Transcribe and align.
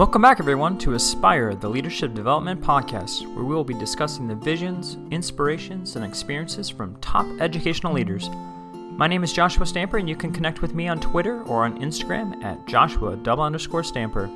Welcome 0.00 0.22
back, 0.22 0.40
everyone, 0.40 0.78
to 0.78 0.94
Aspire, 0.94 1.54
the 1.54 1.68
Leadership 1.68 2.14
Development 2.14 2.58
Podcast, 2.58 3.26
where 3.34 3.44
we 3.44 3.54
will 3.54 3.64
be 3.64 3.74
discussing 3.74 4.26
the 4.26 4.34
visions, 4.34 4.96
inspirations, 5.10 5.94
and 5.94 6.02
experiences 6.02 6.70
from 6.70 6.96
top 7.02 7.26
educational 7.38 7.92
leaders. 7.92 8.30
My 8.72 9.06
name 9.06 9.22
is 9.22 9.30
Joshua 9.30 9.66
Stamper, 9.66 9.98
and 9.98 10.08
you 10.08 10.16
can 10.16 10.32
connect 10.32 10.62
with 10.62 10.74
me 10.74 10.88
on 10.88 11.00
Twitter 11.00 11.42
or 11.42 11.66
on 11.66 11.78
Instagram 11.82 12.42
at 12.42 12.66
Joshua 12.66 13.14
double 13.14 13.44
underscore 13.44 13.84
Stamper. 13.84 14.30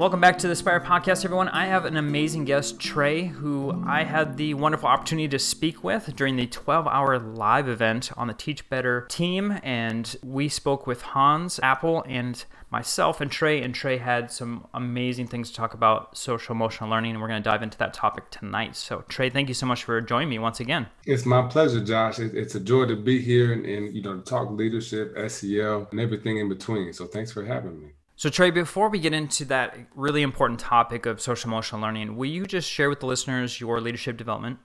Welcome 0.00 0.22
back 0.22 0.38
to 0.38 0.48
the 0.48 0.56
Spire 0.56 0.80
Podcast, 0.80 1.26
everyone. 1.26 1.50
I 1.50 1.66
have 1.66 1.84
an 1.84 1.98
amazing 1.98 2.46
guest, 2.46 2.80
Trey, 2.80 3.26
who 3.26 3.84
I 3.86 4.04
had 4.04 4.38
the 4.38 4.54
wonderful 4.54 4.88
opportunity 4.88 5.28
to 5.28 5.38
speak 5.38 5.84
with 5.84 6.16
during 6.16 6.36
the 6.36 6.46
12 6.46 6.86
hour 6.86 7.18
live 7.18 7.68
event 7.68 8.10
on 8.16 8.26
the 8.26 8.32
Teach 8.32 8.66
Better 8.70 9.02
team. 9.10 9.60
And 9.62 10.16
we 10.22 10.48
spoke 10.48 10.86
with 10.86 11.02
Hans 11.02 11.60
Appel 11.62 12.02
and 12.08 12.42
myself 12.70 13.20
and 13.20 13.30
Trey. 13.30 13.60
And 13.60 13.74
Trey 13.74 13.98
had 13.98 14.30
some 14.30 14.66
amazing 14.72 15.26
things 15.26 15.50
to 15.50 15.56
talk 15.56 15.74
about 15.74 16.16
social 16.16 16.54
emotional 16.54 16.88
learning. 16.88 17.10
And 17.10 17.20
we're 17.20 17.28
going 17.28 17.42
to 17.42 17.50
dive 17.50 17.62
into 17.62 17.76
that 17.76 17.92
topic 17.92 18.30
tonight. 18.30 18.76
So, 18.76 19.04
Trey, 19.06 19.28
thank 19.28 19.48
you 19.48 19.54
so 19.54 19.66
much 19.66 19.84
for 19.84 20.00
joining 20.00 20.30
me 20.30 20.38
once 20.38 20.60
again. 20.60 20.86
It's 21.04 21.26
my 21.26 21.46
pleasure, 21.46 21.84
Josh. 21.84 22.18
It's 22.20 22.54
a 22.54 22.60
joy 22.60 22.86
to 22.86 22.96
be 22.96 23.20
here 23.20 23.52
and, 23.52 23.66
and 23.66 23.94
you 23.94 24.00
know, 24.00 24.16
to 24.16 24.22
talk 24.22 24.50
leadership, 24.50 25.14
SEL, 25.28 25.88
and 25.90 26.00
everything 26.00 26.38
in 26.38 26.48
between. 26.48 26.94
So, 26.94 27.04
thanks 27.06 27.30
for 27.30 27.44
having 27.44 27.78
me. 27.78 27.88
So, 28.20 28.28
Trey, 28.28 28.50
before 28.50 28.90
we 28.90 28.98
get 28.98 29.14
into 29.14 29.46
that 29.46 29.78
really 29.94 30.20
important 30.20 30.60
topic 30.60 31.06
of 31.06 31.22
social 31.22 31.48
emotional 31.48 31.80
learning, 31.80 32.16
will 32.16 32.28
you 32.28 32.44
just 32.44 32.70
share 32.70 32.90
with 32.90 33.00
the 33.00 33.06
listeners 33.06 33.62
your 33.62 33.80
leadership 33.80 34.18
development? 34.18 34.58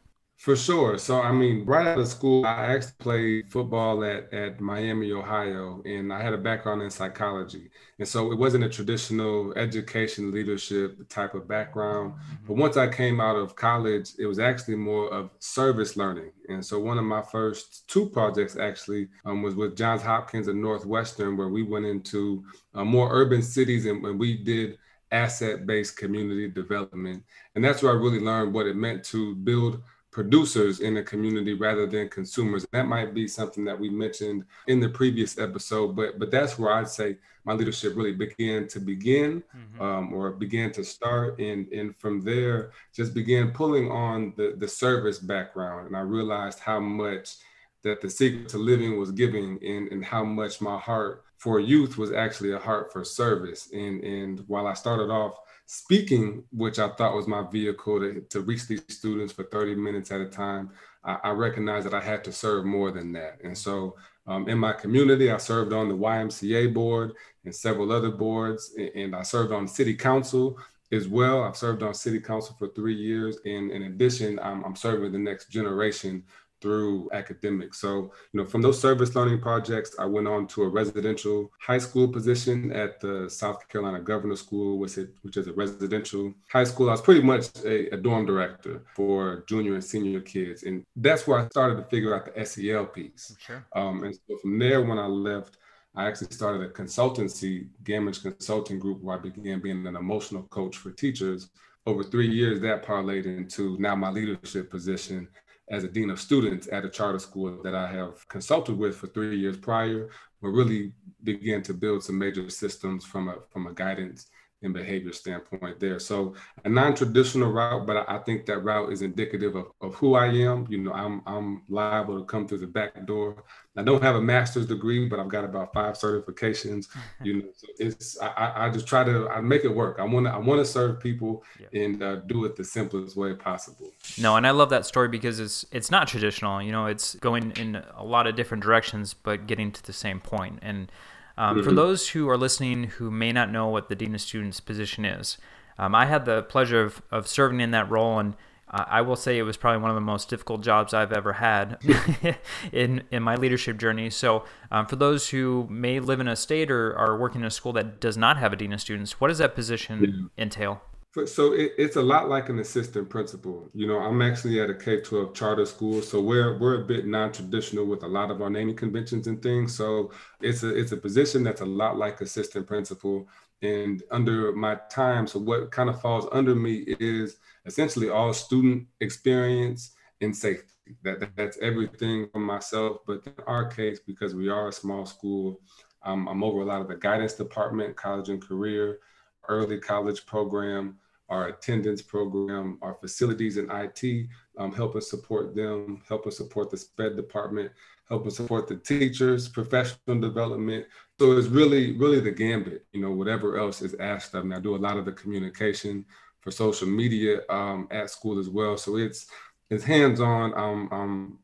For 0.46 0.56
sure. 0.56 1.00
So, 1.00 1.24
I 1.24 1.32
mean, 1.32 1.66
right 1.66 1.88
out 1.88 1.98
of 1.98 2.08
school, 2.08 2.46
I 2.46 2.76
actually 2.76 2.92
played 3.00 3.52
football 3.52 4.04
at, 4.04 4.32
at 4.32 4.62
Miami, 4.62 5.12
Ohio, 5.12 5.82
and 5.86 6.14
I 6.14 6.22
had 6.22 6.36
a 6.36 6.38
background 6.38 6.84
in 6.84 6.92
psychology. 6.92 7.72
And 7.98 8.08
so 8.08 8.32
it 8.32 8.38
wasn't 8.38 8.64
a 8.64 8.70
traditional 8.70 9.58
education 9.58 10.32
leadership 10.32 11.10
type 11.10 11.34
of 11.34 11.48
background. 11.48 12.14
Mm-hmm. 12.14 12.46
But 12.46 12.58
once 12.58 12.78
I 12.78 12.88
came 12.88 13.20
out 13.20 13.38
of 13.38 13.56
college, 13.56 14.12
it 14.20 14.28
was 14.28 14.38
actually 14.38 14.76
more 14.76 15.12
of 15.12 15.32
service 15.40 15.98
learning. 15.98 16.32
And 16.48 16.64
so 16.64 16.80
one 16.80 17.00
of 17.00 17.06
my 17.06 17.24
first 17.24 17.88
two 17.88 18.08
projects 18.12 18.56
actually 18.56 19.08
um, 19.26 19.42
was 19.42 19.56
with 19.56 19.76
Johns 19.76 20.04
Hopkins 20.04 20.48
and 20.48 20.62
Northwestern, 20.62 21.38
where 21.38 21.50
we 21.50 21.64
went 21.64 21.88
into 21.88 22.46
uh, 22.76 22.86
more 22.86 23.10
urban 23.12 23.42
cities 23.42 23.88
and, 23.88 24.06
and 24.06 24.20
we 24.20 24.38
did 24.44 24.78
asset 25.12 25.66
based 25.66 25.98
community 25.98 26.48
development. 26.50 27.24
And 27.56 27.66
that's 27.66 27.82
where 27.82 27.94
I 27.94 27.96
really 27.96 28.20
learned 28.20 28.54
what 28.54 28.68
it 28.68 28.76
meant 28.76 29.04
to 29.06 29.34
build 29.34 29.82
producers 30.16 30.80
in 30.80 30.94
the 30.94 31.04
community 31.04 31.54
rather 31.54 31.86
than 31.86 32.08
consumers. 32.08 32.66
That 32.72 32.88
might 32.88 33.14
be 33.14 33.28
something 33.28 33.66
that 33.66 33.78
we 33.78 33.90
mentioned 33.90 34.46
in 34.68 34.80
the 34.80 34.88
previous 34.88 35.38
episode, 35.38 35.94
but 35.94 36.20
but 36.20 36.32
that's 36.32 36.58
where 36.58 36.72
I'd 36.72 36.88
say 36.88 37.18
my 37.44 37.52
leadership 37.52 37.98
really 37.98 38.14
began 38.14 38.66
to 38.70 38.80
begin 38.80 39.44
mm-hmm. 39.44 39.82
um, 39.82 40.14
or 40.14 40.32
began 40.32 40.72
to 40.72 40.86
start, 40.86 41.38
and 41.42 41.68
and 41.74 41.94
from 41.98 42.22
there 42.22 42.72
just 42.94 43.14
began 43.14 43.52
pulling 43.52 43.92
on 43.92 44.34
the 44.38 44.56
the 44.58 44.70
service 44.70 45.20
background, 45.20 45.88
and 45.88 45.98
I 45.98 46.00
realized 46.00 46.60
how 46.60 46.80
much 46.80 47.36
that 47.84 48.00
the 48.00 48.10
secret 48.10 48.48
to 48.50 48.58
living 48.58 48.98
was 48.98 49.12
giving, 49.12 49.60
and 49.62 49.92
and 49.92 50.06
how 50.06 50.24
much 50.24 50.62
my 50.62 50.80
heart 50.80 51.26
for 51.40 51.60
youth 51.60 51.98
was 51.98 52.14
actually 52.14 52.54
a 52.54 52.60
heart 52.70 52.94
for 52.94 53.04
service, 53.04 53.70
and 53.74 54.02
and 54.02 54.46
while 54.48 54.66
I 54.66 54.76
started 54.76 55.10
off 55.10 55.40
speaking, 55.66 56.44
which 56.52 56.80
I 56.80 56.90
thought 56.90 57.16
was 57.16 57.28
my 57.28 57.44
vehicle 57.50 58.00
to, 58.00 58.22
to 58.30 58.42
reach 58.42 58.68
these 58.68 58.84
students 58.88 59.34
for 59.34 59.44
30 59.46 59.76
minutes 59.76 60.12
at 60.12 60.22
a 60.22 60.28
time, 60.28 60.70
I, 61.04 61.18
I 61.24 61.30
recognized 61.32 61.86
that 61.86 61.94
I 61.94 62.02
had 62.02 62.24
to 62.26 62.32
serve 62.32 62.66
more 62.66 62.92
than 62.92 63.12
that. 63.14 63.40
And 63.44 63.58
so 63.58 63.96
um, 64.28 64.48
in 64.48 64.58
my 64.58 64.74
community, 64.74 65.32
I 65.32 65.38
served 65.38 65.74
on 65.74 65.88
the 65.88 65.96
YMCA 65.96 66.74
board 66.74 67.14
and 67.44 67.54
several 67.54 67.92
other 67.92 68.12
boards, 68.12 68.74
and, 68.78 68.90
and 68.96 69.16
I 69.16 69.24
served 69.24 69.52
on 69.52 69.68
city 69.68 69.96
council 69.96 70.58
as 70.92 71.08
well. 71.08 71.44
I've 71.44 71.58
served 71.58 71.84
on 71.84 71.94
city 71.94 72.20
council 72.20 72.56
for 72.58 72.68
three 72.70 72.96
years. 72.96 73.38
And 73.46 73.72
in 73.72 73.84
addition, 73.84 74.40
I'm, 74.40 74.64
I'm 74.64 74.76
serving 74.76 75.12
the 75.12 75.20
next 75.20 75.50
generation 75.50 76.24
through 76.66 77.08
academics. 77.14 77.78
So, 77.78 78.12
you 78.32 78.40
know, 78.40 78.46
from 78.46 78.64
those 78.64 78.82
service 78.82 79.16
learning 79.16 79.40
projects, 79.40 79.96
I 80.00 80.06
went 80.06 80.28
on 80.28 80.48
to 80.48 80.64
a 80.64 80.68
residential 80.68 81.52
high 81.60 81.78
school 81.78 82.08
position 82.08 82.72
at 82.72 83.00
the 83.00 83.30
South 83.30 83.70
Carolina 83.70 84.00
Governor 84.00 84.36
School, 84.36 84.80
which, 84.80 84.98
it, 84.98 85.14
which 85.22 85.38
is 85.38 85.46
a 85.46 85.54
residential 85.54 86.34
high 86.52 86.64
school. 86.64 86.90
I 86.90 86.94
was 86.94 87.02
pretty 87.02 87.22
much 87.22 87.50
a, 87.64 87.94
a, 87.94 87.98
dorm 87.98 88.26
director 88.26 88.82
for 88.96 89.44
junior 89.48 89.76
and 89.76 89.84
senior 89.84 90.22
kids. 90.22 90.64
And 90.64 90.84
that's 90.96 91.28
where 91.28 91.38
I 91.38 91.48
started 91.50 91.76
to 91.76 91.84
figure 91.84 92.16
out 92.16 92.34
the 92.34 92.44
SEL 92.44 92.88
piece. 92.88 93.36
Sure. 93.38 93.64
Um, 93.76 94.04
and 94.04 94.16
so 94.16 94.38
from 94.42 94.58
there, 94.58 94.82
when 94.82 94.98
I 94.98 95.06
left, 95.06 95.58
I 95.96 96.08
actually 96.08 96.32
started 96.32 96.64
a 96.64 96.70
consultancy, 96.70 97.68
Gamage 97.84 98.24
Consulting 98.24 98.80
Group, 98.80 99.04
where 99.04 99.20
I 99.20 99.22
began 99.22 99.62
being 99.62 99.86
an 99.86 99.96
emotional 99.96 100.42
coach 100.50 100.78
for 100.78 100.90
teachers. 100.90 101.52
Over 101.86 102.04
three 102.04 102.28
years, 102.28 102.60
that 102.62 102.84
parlayed 102.84 103.28
into 103.28 103.78
now 103.80 103.96
my 103.96 104.10
leadership 104.10 104.72
position 104.72 105.28
as 105.70 105.84
a 105.84 105.88
dean 105.88 106.10
of 106.10 106.20
students 106.20 106.68
at 106.72 106.86
a 106.86 106.90
charter 106.90 107.20
school 107.20 107.62
that 107.64 107.76
I 107.76 107.88
have 107.92 108.28
consulted 108.28 108.78
with 108.78 108.96
for 108.96 109.08
three 109.08 109.40
years 109.40 109.58
prior, 109.58 110.10
but 110.42 110.50
really 110.50 110.94
began 111.24 111.64
to 111.64 111.74
build 111.74 112.04
some 112.04 112.18
major 112.18 112.50
systems 112.50 113.04
from 113.04 113.30
a 113.30 113.36
from 113.50 113.68
a 113.68 113.74
guidance 113.74 114.28
and 114.66 114.74
behavior 114.74 115.14
standpoint 115.14 115.80
there. 115.80 116.00
So 116.00 116.36
a 116.64 116.70
non-traditional 116.70 117.52
route, 117.52 117.86
but 117.86 118.10
I 118.10 118.18
think 118.20 118.46
that 118.48 118.60
route 118.60 118.92
is 118.92 119.02
indicative 119.02 119.56
of, 119.56 119.68
of 119.82 119.96
who 119.96 120.16
I 120.16 120.28
am. 120.28 120.68
You 120.70 120.80
know, 120.80 120.94
I'm 120.94 121.22
I'm 121.26 121.62
liable 121.70 122.20
to 122.20 122.26
come 122.26 122.48
through 122.48 122.60
the 122.60 122.68
back 122.68 123.06
door. 123.06 123.44
I 123.78 123.84
don't 123.84 124.02
have 124.02 124.16
a 124.16 124.22
master's 124.22 124.66
degree, 124.66 125.08
but 125.08 125.20
I've 125.20 125.28
got 125.28 125.44
about 125.44 125.74
five 125.74 125.96
certifications. 125.96 126.88
You 127.24 127.34
know, 127.34 127.46
so 127.56 127.68
it's 127.80 128.20
I, 128.20 128.66
I 128.66 128.70
just 128.70 128.88
try 128.88 129.04
to 129.04 129.28
I 129.30 129.40
make 129.42 129.64
it 129.64 129.74
work. 129.74 129.98
I 130.00 130.04
want 130.04 130.26
to 130.28 130.32
I 130.32 130.38
want 130.38 130.60
to 130.60 130.66
serve 130.66 131.00
people 131.00 131.44
yeah. 131.60 131.82
and 131.82 132.04
uh, 132.04 132.16
do 132.18 132.46
it 132.46 132.56
the 132.56 132.64
simplest 132.64 133.16
way 133.16 133.34
possible. 133.34 133.92
No, 134.20 134.36
and 134.36 134.46
I 134.46 134.52
love 134.52 134.70
that 134.70 134.86
story 134.86 135.08
because 135.08 135.40
it's 135.40 135.66
it's 135.72 135.90
not 135.90 136.08
traditional. 136.08 136.62
You 136.62 136.72
know, 136.72 136.88
it's 136.88 137.16
going 137.16 137.52
in 137.52 137.82
a 137.96 138.04
lot 138.04 138.28
of 138.28 138.36
different 138.36 138.64
directions, 138.64 139.14
but 139.14 139.48
getting 139.48 139.72
to 139.72 139.84
the 139.84 139.94
same 139.94 140.20
point 140.20 140.60
and 140.62 140.92
um, 141.38 141.58
mm-hmm. 141.58 141.66
For 141.66 141.74
those 141.74 142.10
who 142.10 142.30
are 142.30 142.38
listening 142.38 142.86
who 142.86 143.12
may 143.12 143.32
not 143.32 143.52
know 143.52 143.68
what 143.68 143.90
the 143.90 143.96
Dean 143.96 144.16
of 144.16 144.22
Students 144.22 144.60
position 144.60 145.06
is, 145.06 145.38
um, 145.78 145.94
I 145.94 146.06
had 146.06 146.26
the 146.26 146.44
pleasure 146.44 146.82
of, 146.82 147.02
of 147.12 147.28
serving 147.28 147.60
in 147.60 147.72
that 147.72 147.90
role, 147.90 148.20
and 148.20 148.36
uh, 148.70 148.86
I 148.88 149.02
will 149.02 149.18
say 149.18 149.38
it 149.38 149.44
was 149.44 149.58
probably 149.58 149.82
one 149.82 149.92
of 149.92 149.96
the 149.96 150.02
most 150.02 150.30
difficult 150.30 150.62
jobs 150.62 150.94
I've 150.94 151.12
ever 151.12 151.34
had 151.34 151.78
in, 152.72 153.04
in 153.12 153.24
my 153.24 153.36
leadership 153.36 153.78
journey. 153.78 154.10
So, 154.10 154.46
um, 154.72 154.86
for 154.86 154.96
those 154.96 155.30
who 155.30 155.68
may 155.70 156.00
live 156.00 156.20
in 156.20 156.28
a 156.28 156.36
state 156.36 156.72
or 156.72 156.96
are 156.98 157.18
working 157.18 157.42
in 157.42 157.48
a 157.48 157.52
school 157.52 157.74
that 157.74 158.00
does 158.00 158.18
not 158.18 158.38
have 158.38 158.54
a 158.54 158.56
Dean 158.56 158.72
of 158.72 158.80
Students, 158.80 159.20
what 159.20 159.28
does 159.28 159.40
that 159.40 159.56
position 159.56 160.30
yeah. 160.38 160.44
entail? 160.44 160.82
So 161.24 161.54
it, 161.54 161.72
it's 161.78 161.96
a 161.96 162.02
lot 162.02 162.28
like 162.28 162.50
an 162.50 162.60
assistant 162.60 163.10
principal. 163.10 163.70
You 163.74 163.88
know, 163.88 164.00
I'm 164.00 164.22
actually 164.22 164.60
at 164.60 164.70
a 164.70 164.74
K-12 164.76 165.34
charter 165.34 165.66
school, 165.66 166.02
so 166.02 166.20
we're 166.20 166.58
we're 166.58 166.82
a 166.82 166.86
bit 166.86 167.08
non-traditional 167.08 167.86
with 167.86 168.04
a 168.04 168.08
lot 168.08 168.32
of 168.32 168.42
our 168.42 168.50
naming 168.50 168.76
conventions 168.76 169.28
and 169.28 169.42
things. 169.42 169.74
So 169.74 170.12
it's 170.42 170.64
a 170.64 170.76
it's 170.76 170.92
a 170.92 170.98
position 170.98 171.42
that's 171.42 171.62
a 171.62 171.66
lot 171.66 171.98
like 171.98 172.20
assistant 172.20 172.68
principal. 172.68 173.30
And 173.62 174.04
under 174.12 174.52
my 174.52 174.76
time, 174.90 175.26
so 175.26 175.40
what 175.40 175.72
kind 175.72 175.90
of 175.90 176.02
falls 176.02 176.28
under 176.34 176.54
me 176.54 176.80
is 177.00 177.38
essentially 177.66 178.10
all 178.10 178.34
student 178.34 178.86
experience 179.00 179.92
and 180.20 180.36
safety. 180.36 180.74
That 181.04 181.34
that's 181.38 181.58
everything 181.60 182.28
from 182.34 182.44
myself. 182.44 182.98
But 183.08 183.26
in 183.26 183.34
our 183.48 183.68
case, 183.68 184.00
because 184.06 184.36
we 184.36 184.50
are 184.50 184.68
a 184.68 184.74
small 184.74 185.06
school, 185.06 185.62
um, 186.04 186.28
I'm 186.28 186.44
over 186.44 186.60
a 186.60 186.66
lot 186.66 186.82
of 186.82 186.90
the 186.90 186.96
guidance 186.96 187.36
department, 187.36 187.96
college 187.96 188.28
and 188.28 188.46
career, 188.46 189.00
early 189.48 189.80
college 189.80 190.26
program 190.26 190.98
our 191.30 191.48
attendance 191.48 192.02
program, 192.02 192.78
our 192.82 192.96
facilities 192.96 193.58
and 193.58 193.70
IT, 193.72 194.28
um, 194.58 194.72
help 194.74 194.96
us 194.96 195.10
support 195.10 195.56
them, 195.56 196.02
help 196.08 196.28
us 196.28 196.38
support 196.38 196.70
the 196.70 196.78
SPED 196.78 197.16
department, 197.16 197.72
help 198.10 198.28
us 198.28 198.38
support 198.38 198.68
the 198.68 198.76
teachers, 198.76 199.50
professional 199.50 200.20
development. 200.20 200.86
So 201.20 201.32
it's 201.38 201.48
really, 201.48 201.98
really 201.98 202.20
the 202.20 202.32
gambit, 202.32 202.86
you 202.94 203.02
know, 203.02 203.12
whatever 203.12 203.58
else 203.58 203.82
is 203.82 203.96
asked 203.96 204.36
of 204.36 204.46
me. 204.46 204.56
I 204.56 204.60
do 204.60 204.76
a 204.76 204.78
lot 204.78 204.98
of 204.98 205.06
the 205.06 205.14
communication 205.14 206.06
for 206.42 206.52
social 206.52 206.88
media 206.88 207.40
um, 207.50 207.88
at 207.90 208.12
school 208.12 208.40
as 208.40 208.50
well. 208.50 208.78
So 208.78 208.98
it's 208.98 209.28
it's 209.72 209.84
hands-on. 209.84 210.54
Um, 210.54 210.90
um, 210.92 211.40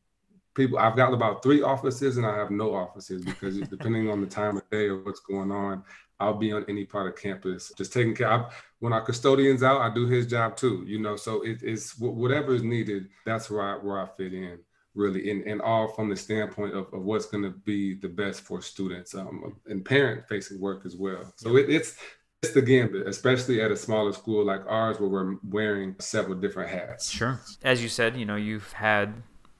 people, 0.53 0.77
I've 0.77 0.95
got 0.95 1.13
about 1.13 1.41
three 1.41 1.63
offices 1.63 2.17
and 2.17 2.25
I 2.25 2.37
have 2.37 2.51
no 2.51 2.75
offices 2.75 3.25
because 3.25 3.57
depending 3.69 4.09
on 4.09 4.21
the 4.21 4.27
time 4.27 4.57
of 4.57 4.69
day 4.69 4.85
or 4.85 5.03
what's 5.03 5.19
going 5.19 5.51
on, 5.51 5.83
I'll 6.19 6.37
be 6.37 6.51
on 6.51 6.65
any 6.69 6.85
part 6.85 7.07
of 7.07 7.19
campus, 7.19 7.73
just 7.75 7.93
taking 7.93 8.13
care. 8.13 8.31
I, 8.31 8.49
when 8.81 8.93
our 8.93 9.01
custodian's 9.01 9.63
out, 9.63 9.79
I 9.79 9.93
do 9.93 10.07
his 10.07 10.27
job 10.27 10.57
too. 10.57 10.83
You 10.85 10.99
know, 10.99 11.15
so 11.15 11.41
it, 11.43 11.59
it's 11.63 11.97
whatever 11.97 12.53
is 12.53 12.63
needed. 12.63 13.07
That's 13.25 13.49
where 13.49 13.61
I 13.61 13.77
where 13.77 14.01
I 14.01 14.07
fit 14.17 14.33
in 14.33 14.59
really, 14.93 15.31
and, 15.31 15.43
and 15.43 15.61
all 15.61 15.87
from 15.87 16.09
the 16.09 16.15
standpoint 16.15 16.75
of, 16.75 16.93
of 16.93 17.03
what's 17.03 17.27
going 17.27 17.43
to 17.43 17.51
be 17.51 17.93
the 17.93 18.09
best 18.09 18.41
for 18.41 18.61
students 18.61 19.15
um, 19.15 19.55
and 19.67 19.85
parent 19.85 20.27
facing 20.27 20.59
work 20.59 20.85
as 20.85 20.97
well. 20.97 21.31
So 21.37 21.55
it, 21.55 21.69
it's 21.69 21.95
it's 22.43 22.53
the 22.53 22.61
gambit, 22.61 23.07
especially 23.07 23.61
at 23.61 23.71
a 23.71 23.77
smaller 23.77 24.11
school 24.13 24.43
like 24.43 24.61
ours 24.67 24.99
where 24.99 25.09
we're 25.09 25.35
wearing 25.47 25.95
several 25.99 26.35
different 26.35 26.71
hats. 26.71 27.09
Sure. 27.09 27.39
As 27.63 27.83
you 27.83 27.89
said, 27.89 28.17
you 28.17 28.25
know, 28.25 28.35
you've 28.35 28.73
had 28.73 29.13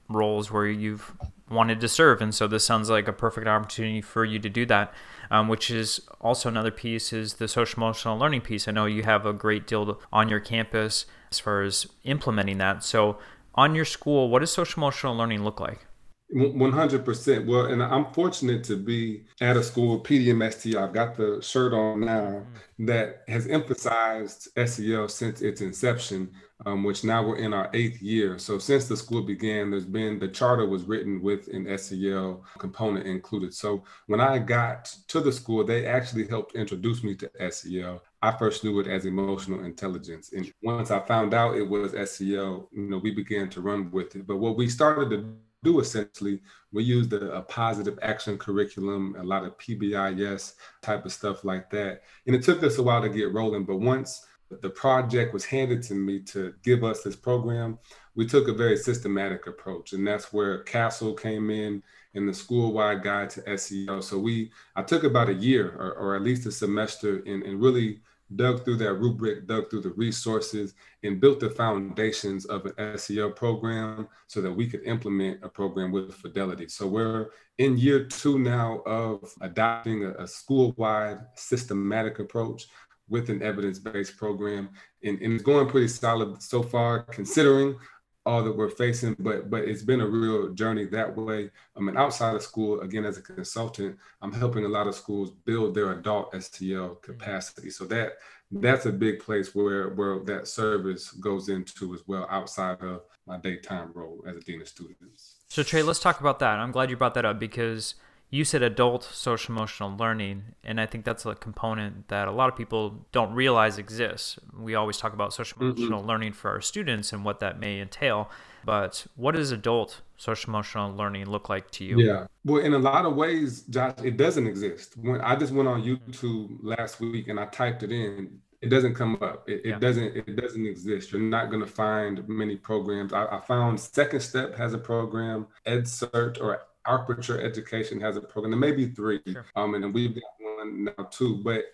roles 0.08 0.50
where 0.50 0.66
you've 0.66 1.16
wanted 1.48 1.80
to 1.80 1.88
serve. 1.88 2.20
And 2.20 2.34
so 2.34 2.48
this 2.48 2.64
sounds 2.64 2.90
like 2.90 3.06
a 3.06 3.12
perfect 3.12 3.46
opportunity 3.46 4.00
for 4.00 4.24
you 4.24 4.40
to 4.40 4.48
do 4.48 4.66
that, 4.66 4.92
um, 5.30 5.48
which 5.48 5.70
is 5.70 6.00
also 6.20 6.48
another 6.48 6.70
piece 6.70 7.12
is 7.12 7.34
the 7.34 7.48
social 7.48 7.78
emotional 7.78 8.18
learning 8.18 8.42
piece. 8.42 8.66
I 8.66 8.72
know 8.72 8.86
you 8.86 9.02
have 9.02 9.26
a 9.26 9.32
great 9.32 9.66
deal 9.66 10.00
on 10.12 10.28
your 10.28 10.40
campus 10.40 11.06
as 11.30 11.38
far 11.38 11.62
as 11.62 11.86
implementing 12.04 12.58
that. 12.58 12.84
So 12.84 13.18
on 13.54 13.74
your 13.74 13.84
school, 13.84 14.28
what 14.28 14.40
does 14.40 14.52
social 14.52 14.80
emotional 14.80 15.16
learning 15.16 15.44
look 15.44 15.60
like? 15.60 15.86
100%. 16.34 17.46
Well, 17.46 17.66
and 17.66 17.82
I'm 17.82 18.06
fortunate 18.12 18.64
to 18.64 18.76
be 18.76 19.24
at 19.40 19.56
a 19.56 19.62
school, 19.62 20.00
PDMST. 20.00 20.74
I've 20.74 20.92
got 20.92 21.16
the 21.16 21.40
shirt 21.42 21.74
on 21.74 22.00
now 22.00 22.42
mm. 22.80 22.86
that 22.86 23.22
has 23.28 23.46
emphasized 23.48 24.48
SEL 24.66 25.08
since 25.08 25.42
its 25.42 25.60
inception, 25.60 26.30
um, 26.64 26.84
which 26.84 27.04
now 27.04 27.26
we're 27.26 27.36
in 27.36 27.52
our 27.52 27.68
eighth 27.74 28.00
year. 28.00 28.38
So 28.38 28.58
since 28.58 28.88
the 28.88 28.96
school 28.96 29.22
began, 29.22 29.70
there's 29.70 29.84
been 29.84 30.18
the 30.18 30.28
charter 30.28 30.66
was 30.66 30.84
written 30.84 31.20
with 31.20 31.48
an 31.48 31.66
SEL 31.78 32.44
component 32.58 33.06
included. 33.06 33.52
So 33.52 33.84
when 34.06 34.20
I 34.20 34.38
got 34.38 34.86
to 35.08 35.20
the 35.20 35.32
school, 35.32 35.64
they 35.64 35.86
actually 35.86 36.26
helped 36.26 36.54
introduce 36.54 37.04
me 37.04 37.14
to 37.16 37.30
SEL. 37.50 38.02
I 38.22 38.32
first 38.38 38.64
knew 38.64 38.80
it 38.80 38.86
as 38.86 39.04
emotional 39.04 39.64
intelligence. 39.64 40.32
And 40.32 40.50
once 40.62 40.90
I 40.90 41.00
found 41.00 41.34
out 41.34 41.56
it 41.56 41.68
was 41.68 41.92
SEL, 42.10 42.68
you 42.72 42.88
know, 42.88 42.98
we 42.98 43.10
began 43.10 43.50
to 43.50 43.60
run 43.60 43.90
with 43.90 44.16
it. 44.16 44.26
But 44.26 44.36
what 44.38 44.56
we 44.56 44.68
started 44.68 45.10
to 45.10 45.36
do 45.62 45.80
essentially, 45.80 46.40
we 46.72 46.82
used 46.82 47.12
a, 47.12 47.32
a, 47.32 47.42
positive 47.42 47.98
action 48.02 48.36
curriculum, 48.36 49.14
a 49.18 49.22
lot 49.22 49.44
of 49.44 49.56
PBIS 49.58 50.54
type 50.80 51.04
of 51.04 51.12
stuff 51.12 51.44
like 51.44 51.70
that. 51.70 52.02
And 52.26 52.34
it 52.34 52.42
took 52.42 52.62
us 52.62 52.78
a 52.78 52.82
while 52.82 53.02
to 53.02 53.08
get 53.08 53.32
rolling, 53.32 53.64
but 53.64 53.76
once 53.76 54.26
the 54.60 54.70
project 54.70 55.32
was 55.32 55.44
handed 55.44 55.82
to 55.84 55.94
me 55.94 56.20
to 56.20 56.54
give 56.62 56.84
us 56.84 57.02
this 57.02 57.16
program, 57.16 57.78
we 58.14 58.26
took 58.26 58.48
a 58.48 58.52
very 58.52 58.76
systematic 58.76 59.46
approach. 59.46 59.92
And 59.92 60.06
that's 60.06 60.32
where 60.32 60.64
CASEL 60.64 61.18
came 61.18 61.50
in 61.50 61.82
in 62.14 62.26
the 62.26 62.34
school-wide 62.34 63.02
guide 63.02 63.30
to 63.30 63.58
SEL. 63.58 64.02
So 64.02 64.18
we, 64.18 64.50
I 64.76 64.82
took 64.82 65.04
about 65.04 65.30
a 65.30 65.34
year 65.34 65.74
or, 65.78 65.94
or 65.94 66.16
at 66.16 66.22
least 66.22 66.46
a 66.46 66.52
semester 66.52 67.20
in, 67.20 67.42
in 67.42 67.58
really 67.58 68.00
dug 68.36 68.64
through 68.64 68.76
that 68.76 68.94
rubric, 68.94 69.46
dug 69.46 69.70
through 69.70 69.82
the 69.82 69.90
resources, 69.90 70.74
and 71.02 71.20
built 71.20 71.40
the 71.40 71.50
foundations 71.50 72.44
of 72.46 72.66
an 72.66 72.98
SEL 72.98 73.30
program 73.30 74.08
so 74.26 74.40
that 74.40 74.52
we 74.52 74.66
could 74.66 74.82
implement 74.84 75.42
a 75.42 75.48
program 75.48 75.92
with 75.92 76.14
fidelity. 76.14 76.68
So 76.68 76.86
we're 76.86 77.30
in 77.58 77.76
year 77.76 78.04
two 78.04 78.38
now 78.38 78.80
of 78.86 79.32
adopting 79.40 80.04
a, 80.04 80.10
a 80.22 80.26
school-wide 80.26 81.18
systematic 81.36 82.18
approach 82.18 82.66
with 83.08 83.28
an 83.30 83.42
evidence-based 83.42 84.16
program. 84.16 84.70
And, 85.04 85.20
and 85.20 85.34
it's 85.34 85.42
going 85.42 85.68
pretty 85.68 85.88
solid 85.88 86.42
so 86.42 86.62
far, 86.62 87.02
considering 87.02 87.76
all 88.24 88.42
that 88.44 88.56
we're 88.56 88.70
facing, 88.70 89.16
but 89.18 89.50
but 89.50 89.64
it's 89.64 89.82
been 89.82 90.00
a 90.00 90.06
real 90.06 90.52
journey 90.54 90.86
that 90.86 91.16
way. 91.16 91.50
I 91.76 91.80
mean, 91.80 91.96
outside 91.96 92.36
of 92.36 92.42
school, 92.42 92.80
again, 92.80 93.04
as 93.04 93.18
a 93.18 93.22
consultant, 93.22 93.96
I'm 94.20 94.32
helping 94.32 94.64
a 94.64 94.68
lot 94.68 94.86
of 94.86 94.94
schools 94.94 95.30
build 95.44 95.74
their 95.74 95.92
adult 95.92 96.32
SEL 96.32 96.40
mm-hmm. 96.40 97.00
capacity. 97.00 97.70
So 97.70 97.84
that 97.86 98.12
that's 98.52 98.86
a 98.86 98.92
big 98.92 99.20
place 99.20 99.54
where 99.54 99.90
where 99.90 100.20
that 100.24 100.46
service 100.46 101.10
goes 101.12 101.48
into 101.48 101.94
as 101.94 102.02
well, 102.06 102.26
outside 102.30 102.80
of 102.80 103.02
my 103.26 103.38
daytime 103.38 103.90
role 103.94 104.22
as 104.26 104.36
a 104.36 104.40
dean 104.40 104.60
of 104.60 104.68
students. 104.68 105.40
So 105.48 105.62
Trey, 105.62 105.82
let's 105.82 106.00
talk 106.00 106.20
about 106.20 106.38
that. 106.40 106.58
I'm 106.58 106.70
glad 106.70 106.90
you 106.90 106.96
brought 106.96 107.14
that 107.14 107.24
up 107.24 107.38
because 107.38 107.94
you 108.32 108.44
said 108.44 108.62
adult 108.62 109.04
social 109.04 109.54
emotional 109.54 109.94
learning 109.96 110.42
and 110.64 110.80
i 110.80 110.86
think 110.86 111.04
that's 111.04 111.24
a 111.24 111.34
component 111.36 112.08
that 112.08 112.26
a 112.26 112.32
lot 112.32 112.48
of 112.48 112.56
people 112.56 113.06
don't 113.12 113.32
realize 113.34 113.78
exists 113.78 114.38
we 114.58 114.74
always 114.74 114.96
talk 114.96 115.12
about 115.12 115.32
social 115.32 115.60
emotional 115.60 116.00
mm-hmm. 116.00 116.08
learning 116.08 116.32
for 116.32 116.50
our 116.50 116.60
students 116.60 117.12
and 117.12 117.24
what 117.24 117.38
that 117.38 117.60
may 117.60 117.78
entail 117.78 118.28
but 118.64 119.06
what 119.14 119.34
does 119.34 119.52
adult 119.52 120.00
social 120.16 120.50
emotional 120.50 120.92
learning 120.96 121.26
look 121.26 121.48
like 121.48 121.70
to 121.70 121.84
you 121.84 122.00
yeah 122.00 122.26
well 122.44 122.62
in 122.64 122.72
a 122.72 122.78
lot 122.78 123.04
of 123.04 123.14
ways 123.14 123.62
josh 123.62 123.94
it 124.02 124.16
doesn't 124.16 124.46
exist 124.46 124.96
when 124.96 125.20
i 125.20 125.36
just 125.36 125.52
went 125.52 125.68
on 125.68 125.82
youtube 125.82 126.58
last 126.62 126.98
week 127.00 127.28
and 127.28 127.38
i 127.38 127.44
typed 127.46 127.82
it 127.82 127.92
in 127.92 128.40
it 128.62 128.68
doesn't 128.68 128.94
come 128.94 129.18
up. 129.20 129.48
It, 129.48 129.62
it 129.64 129.80
doesn't. 129.80 130.16
It 130.16 130.36
doesn't 130.36 130.64
exist. 130.64 131.10
You're 131.10 131.20
not 131.20 131.50
going 131.50 131.64
to 131.64 131.66
find 131.66 132.26
many 132.28 132.54
programs. 132.54 133.12
I, 133.12 133.26
I, 133.26 133.40
found 133.40 133.80
Second 133.80 134.20
Step 134.20 134.56
has 134.56 134.72
a 134.72 134.78
program, 134.78 135.48
EdCert 135.66 136.40
or 136.40 136.60
Aperture 136.86 137.40
Education 137.40 138.00
has 138.00 138.16
a 138.16 138.20
program. 138.20 138.50
There 138.50 138.60
may 138.60 138.72
be 138.72 138.90
three, 138.90 139.20
sure. 139.30 139.46
um, 139.56 139.74
and 139.74 139.92
we've 139.94 140.14
got 140.14 140.22
one 140.38 140.84
now 140.84 141.04
too. 141.10 141.42
But 141.42 141.64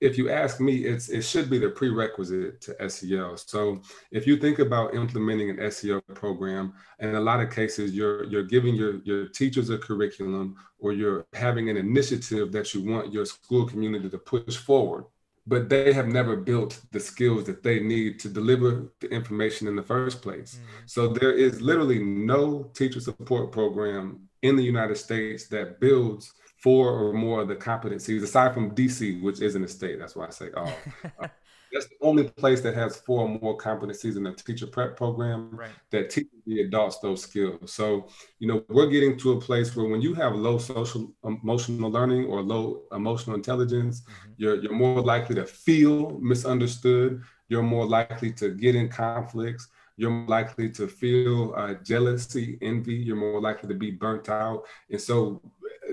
if 0.00 0.18
you 0.18 0.30
ask 0.30 0.60
me, 0.60 0.84
it's 0.84 1.08
it 1.08 1.22
should 1.22 1.48
be 1.48 1.58
the 1.58 1.70
prerequisite 1.70 2.60
to 2.62 2.90
SEL. 2.90 3.36
So 3.36 3.80
if 4.10 4.26
you 4.26 4.36
think 4.36 4.58
about 4.58 4.94
implementing 4.94 5.50
an 5.50 5.70
SEL 5.70 6.02
program, 6.14 6.74
in 6.98 7.14
a 7.14 7.20
lot 7.20 7.40
of 7.40 7.50
cases, 7.50 7.92
you're 7.92 8.24
you're 8.24 8.42
giving 8.44 8.74
your 8.74 8.96
your 9.04 9.28
teachers 9.28 9.70
a 9.70 9.78
curriculum, 9.78 10.56
or 10.78 10.92
you're 10.92 11.26
having 11.32 11.70
an 11.70 11.76
initiative 11.76 12.52
that 12.52 12.74
you 12.74 12.84
want 12.84 13.12
your 13.12 13.24
school 13.24 13.66
community 13.66 14.10
to 14.10 14.18
push 14.18 14.56
forward 14.56 15.04
but 15.46 15.68
they 15.68 15.92
have 15.92 16.08
never 16.08 16.36
built 16.36 16.80
the 16.90 16.98
skills 16.98 17.44
that 17.44 17.62
they 17.62 17.78
need 17.78 18.18
to 18.18 18.28
deliver 18.28 18.92
the 19.00 19.08
information 19.08 19.68
in 19.68 19.76
the 19.76 19.82
first 19.82 20.20
place. 20.20 20.56
Mm-hmm. 20.56 20.86
So 20.86 21.08
there 21.08 21.32
is 21.32 21.60
literally 21.60 22.02
no 22.02 22.64
teacher 22.74 23.00
support 23.00 23.52
program 23.52 24.28
in 24.46 24.56
the 24.56 24.62
United 24.62 24.96
States 24.96 25.48
that 25.48 25.80
builds 25.80 26.32
four 26.58 26.90
or 26.90 27.12
more 27.12 27.42
of 27.42 27.48
the 27.48 27.56
competencies, 27.56 28.22
aside 28.22 28.54
from 28.54 28.74
DC, 28.74 29.22
which 29.22 29.40
isn't 29.40 29.62
a 29.62 29.68
state. 29.68 29.98
That's 29.98 30.16
why 30.16 30.26
I 30.26 30.30
say, 30.30 30.48
oh, 30.56 30.72
uh, 31.20 31.28
that's 31.72 31.86
the 31.86 31.96
only 32.00 32.24
place 32.24 32.60
that 32.62 32.74
has 32.74 32.96
four 32.96 33.22
or 33.22 33.28
more 33.28 33.56
competencies 33.58 34.16
in 34.16 34.22
the 34.22 34.32
teacher 34.32 34.66
prep 34.66 34.96
program 34.96 35.50
right. 35.52 35.70
that 35.90 36.10
teaches 36.10 36.40
the 36.46 36.62
adults 36.62 36.98
those 37.00 37.22
skills. 37.22 37.72
So, 37.72 38.08
you 38.38 38.48
know, 38.48 38.64
we're 38.68 38.88
getting 38.88 39.18
to 39.18 39.32
a 39.32 39.40
place 39.40 39.76
where 39.76 39.86
when 39.86 40.00
you 40.00 40.14
have 40.14 40.34
low 40.34 40.58
social 40.58 41.12
emotional 41.24 41.90
learning 41.90 42.26
or 42.26 42.42
low 42.42 42.82
emotional 42.92 43.36
intelligence, 43.36 44.00
mm-hmm. 44.00 44.32
you're, 44.36 44.56
you're 44.62 44.72
more 44.72 45.00
likely 45.00 45.34
to 45.36 45.44
feel 45.44 46.18
misunderstood. 46.20 47.22
You're 47.48 47.62
more 47.62 47.86
likely 47.86 48.32
to 48.32 48.50
get 48.50 48.74
in 48.74 48.88
conflicts 48.88 49.68
you're 49.96 50.10
more 50.10 50.28
likely 50.28 50.70
to 50.70 50.86
feel 50.86 51.54
uh, 51.56 51.74
jealousy, 51.82 52.58
envy. 52.60 52.94
You're 52.94 53.16
more 53.16 53.40
likely 53.40 53.68
to 53.68 53.74
be 53.74 53.90
burnt 53.90 54.28
out. 54.28 54.64
And 54.90 55.00
so, 55.00 55.40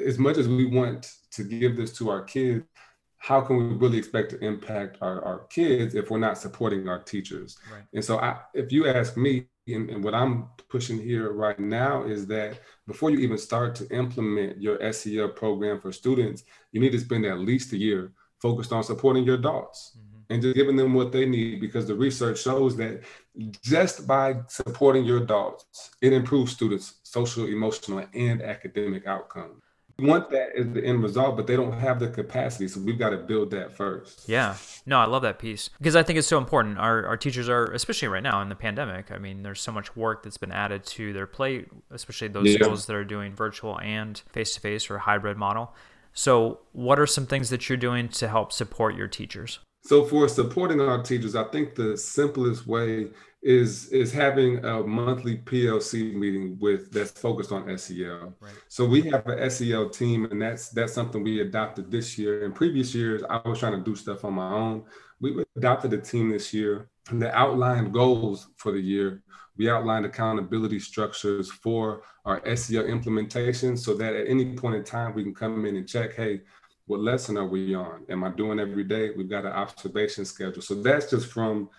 as 0.05 0.19
much 0.19 0.37
as 0.37 0.47
we 0.47 0.65
want 0.65 1.11
to 1.31 1.43
give 1.43 1.77
this 1.77 1.93
to 1.97 2.09
our 2.09 2.23
kids, 2.23 2.65
how 3.17 3.39
can 3.39 3.55
we 3.57 3.75
really 3.75 3.97
expect 3.97 4.31
to 4.31 4.43
impact 4.43 4.97
our, 5.01 5.23
our 5.23 5.39
kids 5.45 5.95
if 5.95 6.09
we're 6.11 6.19
not 6.19 6.37
supporting 6.37 6.89
our 6.89 6.99
teachers? 6.99 7.57
Right. 7.71 7.83
And 7.93 8.03
so, 8.03 8.19
I, 8.19 8.39
if 8.53 8.71
you 8.71 8.87
ask 8.87 9.15
me, 9.15 9.47
and, 9.65 9.89
and, 9.89 10.03
what 10.03 10.13
I'm 10.13 10.49
pushing 10.67 10.99
here 10.99 11.31
right 11.31 11.57
now 11.57 12.03
is 12.03 12.27
that 12.27 12.59
before 12.85 13.11
you 13.11 13.19
even 13.19 13.37
start 13.37 13.75
to 13.75 13.89
implement 13.95 14.61
your 14.61 14.91
SEL 14.91 15.29
program 15.29 15.79
for 15.79 15.93
students, 15.93 16.43
you 16.73 16.81
need 16.81 16.91
to 16.91 16.99
spend 16.99 17.25
at 17.25 17.39
least 17.39 17.71
a 17.71 17.77
year 17.77 18.11
focused 18.41 18.73
on 18.73 18.83
supporting 18.83 19.23
your 19.23 19.35
adults. 19.35 19.95
Mm-hmm 19.97 20.12
and 20.29 20.41
just 20.41 20.55
giving 20.55 20.75
them 20.75 20.93
what 20.93 21.11
they 21.11 21.25
need 21.25 21.61
because 21.61 21.87
the 21.87 21.95
research 21.95 22.41
shows 22.41 22.75
that 22.77 23.03
just 23.61 24.07
by 24.07 24.35
supporting 24.47 25.05
your 25.05 25.17
adults, 25.23 25.91
it 26.01 26.13
improves 26.13 26.51
students' 26.51 26.95
social, 27.03 27.45
emotional, 27.45 28.05
and 28.13 28.41
academic 28.41 29.05
outcomes. 29.07 29.61
We 29.99 30.07
want 30.07 30.31
that 30.31 30.55
as 30.57 30.67
the 30.73 30.83
end 30.83 31.03
result, 31.03 31.37
but 31.37 31.45
they 31.45 31.55
don't 31.55 31.73
have 31.73 31.99
the 31.99 32.07
capacity. 32.07 32.67
So 32.67 32.79
we've 32.79 32.97
got 32.97 33.11
to 33.11 33.17
build 33.17 33.51
that 33.51 33.71
first. 33.77 34.27
Yeah. 34.27 34.55
No, 34.87 34.97
I 34.97 35.05
love 35.05 35.21
that 35.21 35.37
piece 35.37 35.69
because 35.77 35.95
I 35.95 36.01
think 36.01 36.17
it's 36.17 36.27
so 36.27 36.39
important. 36.39 36.79
Our, 36.79 37.05
our 37.05 37.15
teachers 37.15 37.47
are, 37.47 37.65
especially 37.65 38.07
right 38.07 38.23
now 38.23 38.41
in 38.41 38.49
the 38.49 38.55
pandemic, 38.55 39.11
I 39.11 39.19
mean, 39.19 39.43
there's 39.43 39.61
so 39.61 39.71
much 39.71 39.95
work 39.95 40.23
that's 40.23 40.37
been 40.37 40.51
added 40.51 40.83
to 40.87 41.13
their 41.13 41.27
plate, 41.27 41.67
especially 41.91 42.29
those 42.29 42.47
yeah. 42.47 42.57
schools 42.57 42.87
that 42.87 42.95
are 42.95 43.05
doing 43.05 43.35
virtual 43.35 43.79
and 43.81 44.17
face 44.31 44.55
to 44.55 44.61
face 44.61 44.89
or 44.89 44.97
hybrid 44.97 45.37
model. 45.37 45.75
So, 46.13 46.59
what 46.73 46.99
are 46.99 47.07
some 47.07 47.25
things 47.25 47.49
that 47.49 47.69
you're 47.69 47.77
doing 47.77 48.07
to 48.09 48.27
help 48.27 48.51
support 48.51 48.95
your 48.95 49.07
teachers? 49.07 49.59
So 49.85 50.05
for 50.05 50.29
supporting 50.29 50.79
our 50.79 51.03
teachers, 51.03 51.35
I 51.35 51.43
think 51.45 51.75
the 51.75 51.97
simplest 51.97 52.65
way 52.65 53.09
is 53.41 53.89
is 53.89 54.13
having 54.13 54.63
a 54.63 54.81
monthly 54.83 55.37
PLC 55.39 56.13
meeting 56.13 56.57
with 56.59 56.89
that's 56.91 57.11
focused 57.11 57.51
on 57.51 57.77
SEL. 57.77 58.33
Right. 58.39 58.53
So 58.69 58.85
we 58.85 59.01
have 59.09 59.27
an 59.27 59.49
SEL 59.49 59.89
team, 59.89 60.25
and 60.31 60.41
that's 60.41 60.69
that's 60.69 60.93
something 60.93 61.21
we 61.21 61.41
adopted 61.41 61.91
this 61.91 62.17
year. 62.17 62.45
In 62.45 62.53
previous 62.53 62.95
years, 62.95 63.21
I 63.29 63.41
was 63.47 63.59
trying 63.59 63.77
to 63.77 63.83
do 63.83 63.95
stuff 63.95 64.23
on 64.23 64.33
my 64.33 64.49
own. 64.49 64.83
We 65.19 65.43
adopted 65.57 65.91
a 65.91 65.97
team 65.97 66.29
this 66.29 66.53
year 66.53 66.89
that 67.11 67.35
outlined 67.35 67.93
goals 67.93 68.47
for 68.55 68.71
the 68.71 68.79
year. 68.79 69.21
We 69.57 69.69
outlined 69.69 70.05
accountability 70.05 70.79
structures 70.79 71.51
for 71.51 72.03
our 72.23 72.41
SEL 72.55 72.85
implementation, 72.85 73.75
so 73.75 73.93
that 73.95 74.15
at 74.15 74.27
any 74.27 74.55
point 74.55 74.75
in 74.75 74.83
time 74.85 75.13
we 75.13 75.23
can 75.23 75.35
come 75.35 75.65
in 75.65 75.75
and 75.75 75.87
check, 75.87 76.15
hey, 76.15 76.41
what 76.85 76.99
lesson 76.99 77.37
are 77.37 77.47
we 77.47 77.75
on? 77.75 78.05
Am 78.09 78.23
I 78.23 78.29
doing 78.29 78.59
every 78.59 78.83
day? 78.83 79.11
We've 79.15 79.29
got 79.29 79.45
an 79.45 79.53
observation 79.53 80.25
schedule. 80.25 80.61
So 80.61 80.75
that's 80.75 81.09
just 81.09 81.27
from 81.27 81.69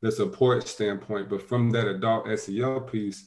the 0.00 0.10
support 0.10 0.66
standpoint. 0.66 1.28
But 1.28 1.46
from 1.48 1.70
that 1.70 1.86
adult 1.86 2.26
SEL 2.38 2.80
piece, 2.80 3.26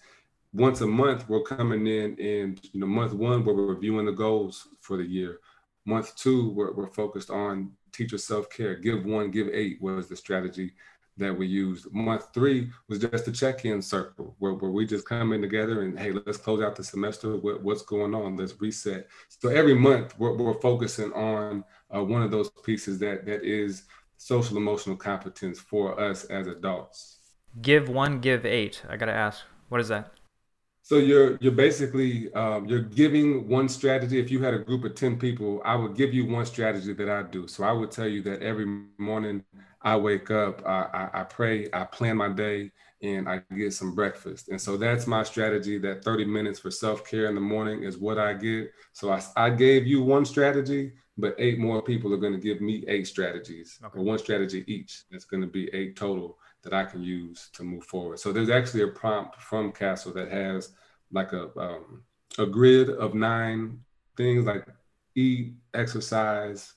once 0.54 0.82
a 0.82 0.88
month 0.88 1.30
we're 1.30 1.44
coming 1.44 1.88
in 1.88 2.20
and 2.20 2.60
you 2.74 2.82
know 2.82 2.86
month 2.86 3.14
one 3.14 3.46
we're 3.46 3.54
reviewing 3.54 4.06
the 4.06 4.12
goals 4.12 4.68
for 4.82 4.98
the 4.98 5.06
year. 5.06 5.40
Month 5.86 6.16
two 6.18 6.52
we're, 6.52 6.74
we're 6.74 6.92
focused 6.92 7.30
on 7.30 7.72
teacher 7.94 8.18
self-care. 8.18 8.76
Give 8.76 9.06
one, 9.06 9.32
give 9.32 9.48
eight 9.54 9.82
was 9.82 10.08
the 10.08 10.16
strategy 10.16 10.74
that 11.18 11.38
we 11.38 11.48
used. 11.48 11.92
Month 11.94 12.34
three 12.34 12.70
was 12.88 13.00
just 13.00 13.28
a 13.28 13.32
check-in 13.32 13.82
circle 13.82 14.36
where, 14.40 14.54
where 14.54 14.72
we 14.72 14.86
just 14.86 15.06
come 15.06 15.34
in 15.34 15.42
together 15.42 15.82
and 15.84 16.00
hey, 16.00 16.12
let's 16.12 16.38
close 16.38 16.62
out 16.64 16.76
the 16.76 16.84
semester. 16.84 17.38
What, 17.38 17.62
what's 17.64 17.82
going 17.82 18.16
on? 18.16 18.38
Let's 18.38 18.60
reset. 18.60 19.08
So 19.28 19.50
every 19.50 19.76
month 19.76 20.18
we're, 20.18 20.34
we're 20.34 20.60
focusing 20.60 21.12
on 21.14 21.64
uh, 21.94 22.04
one 22.04 22.22
of 22.22 22.32
those 22.32 22.50
pieces 22.64 23.00
that 23.00 23.26
that 23.26 23.44
is 23.44 23.84
social 24.18 24.58
emotional 24.58 24.96
competence 24.96 25.60
for 25.60 26.00
us 26.00 26.26
as 26.26 26.48
adults. 26.48 27.18
Give 27.62 27.90
one, 27.90 28.20
give 28.20 28.46
eight. 28.46 28.82
I 28.88 28.96
gotta 28.96 29.14
ask, 29.14 29.42
what 29.70 29.82
is 29.82 29.90
that? 29.90 30.14
So 30.84 30.98
you're 30.98 31.38
you're 31.42 31.52
basically 31.52 32.34
um, 32.34 32.66
you're 32.66 32.82
giving 32.82 33.48
one 33.48 33.70
strategy. 33.70 34.20
If 34.20 34.32
you 34.32 34.42
had 34.44 34.54
a 34.54 34.60
group 34.60 34.84
of 34.84 34.96
ten 34.96 35.18
people, 35.18 35.62
I 35.64 35.76
would 35.76 35.96
give 35.96 36.14
you 36.14 36.26
one 36.26 36.46
strategy 36.46 36.94
that 36.94 37.10
I 37.10 37.24
do. 37.24 37.48
So 37.48 37.64
I 37.64 37.72
would 37.72 37.92
tell 37.92 38.08
you 38.08 38.22
that 38.24 38.42
every 38.42 38.66
morning 38.98 39.44
I 39.84 39.96
wake 39.98 40.30
up, 40.30 40.62
I, 40.66 40.86
I, 40.94 41.22
I 41.22 41.24
pray, 41.24 41.68
I 41.74 41.86
plan 41.86 42.18
my 42.18 42.30
day, 42.30 42.72
and 43.02 43.28
I 43.28 43.42
get 43.56 43.74
some 43.74 43.96
breakfast. 43.96 44.50
And 44.50 44.62
so 44.62 44.78
that's 44.78 45.08
my 45.08 45.24
strategy. 45.24 45.80
That 45.80 46.04
30 46.04 46.26
minutes 46.26 46.60
for 46.60 46.70
self 46.70 47.06
care 47.06 47.26
in 47.26 47.36
the 47.36 47.42
morning 47.42 47.84
is 47.84 47.98
what 47.98 48.20
I 48.20 48.34
get. 48.34 48.72
So 48.94 49.12
I, 49.12 49.22
I 49.36 49.50
gave 49.50 49.88
you 49.88 50.04
one 50.04 50.26
strategy, 50.26 50.92
but 51.18 51.36
eight 51.40 51.58
more 51.58 51.82
people 51.82 52.14
are 52.14 52.18
going 52.18 52.34
to 52.34 52.40
give 52.40 52.62
me 52.62 52.84
eight 52.88 53.08
strategies 53.08 53.80
okay. 53.84 54.00
or 54.00 54.04
one 54.04 54.20
strategy 54.20 54.64
each. 54.68 55.04
That's 55.10 55.26
going 55.26 55.42
to 55.42 55.48
be 55.48 55.70
eight 55.74 55.96
total 55.96 56.38
that 56.64 56.74
I 56.74 56.86
can 56.86 57.02
use 57.02 57.50
to 57.54 57.64
move 57.64 57.86
forward. 57.86 58.20
So 58.20 58.32
there's 58.32 58.52
actually 58.52 58.84
a 58.84 58.88
prompt 58.90 59.42
from 59.42 59.72
CASEL 59.72 60.14
that 60.14 60.32
has 60.32 60.70
like 61.12 61.34
a 61.34 61.50
um, 61.60 62.04
a 62.38 62.46
grid 62.46 62.90
of 62.90 63.14
nine 63.14 63.80
things 64.16 64.46
like 64.46 64.66
eat, 65.16 65.54
exercise, 65.74 66.74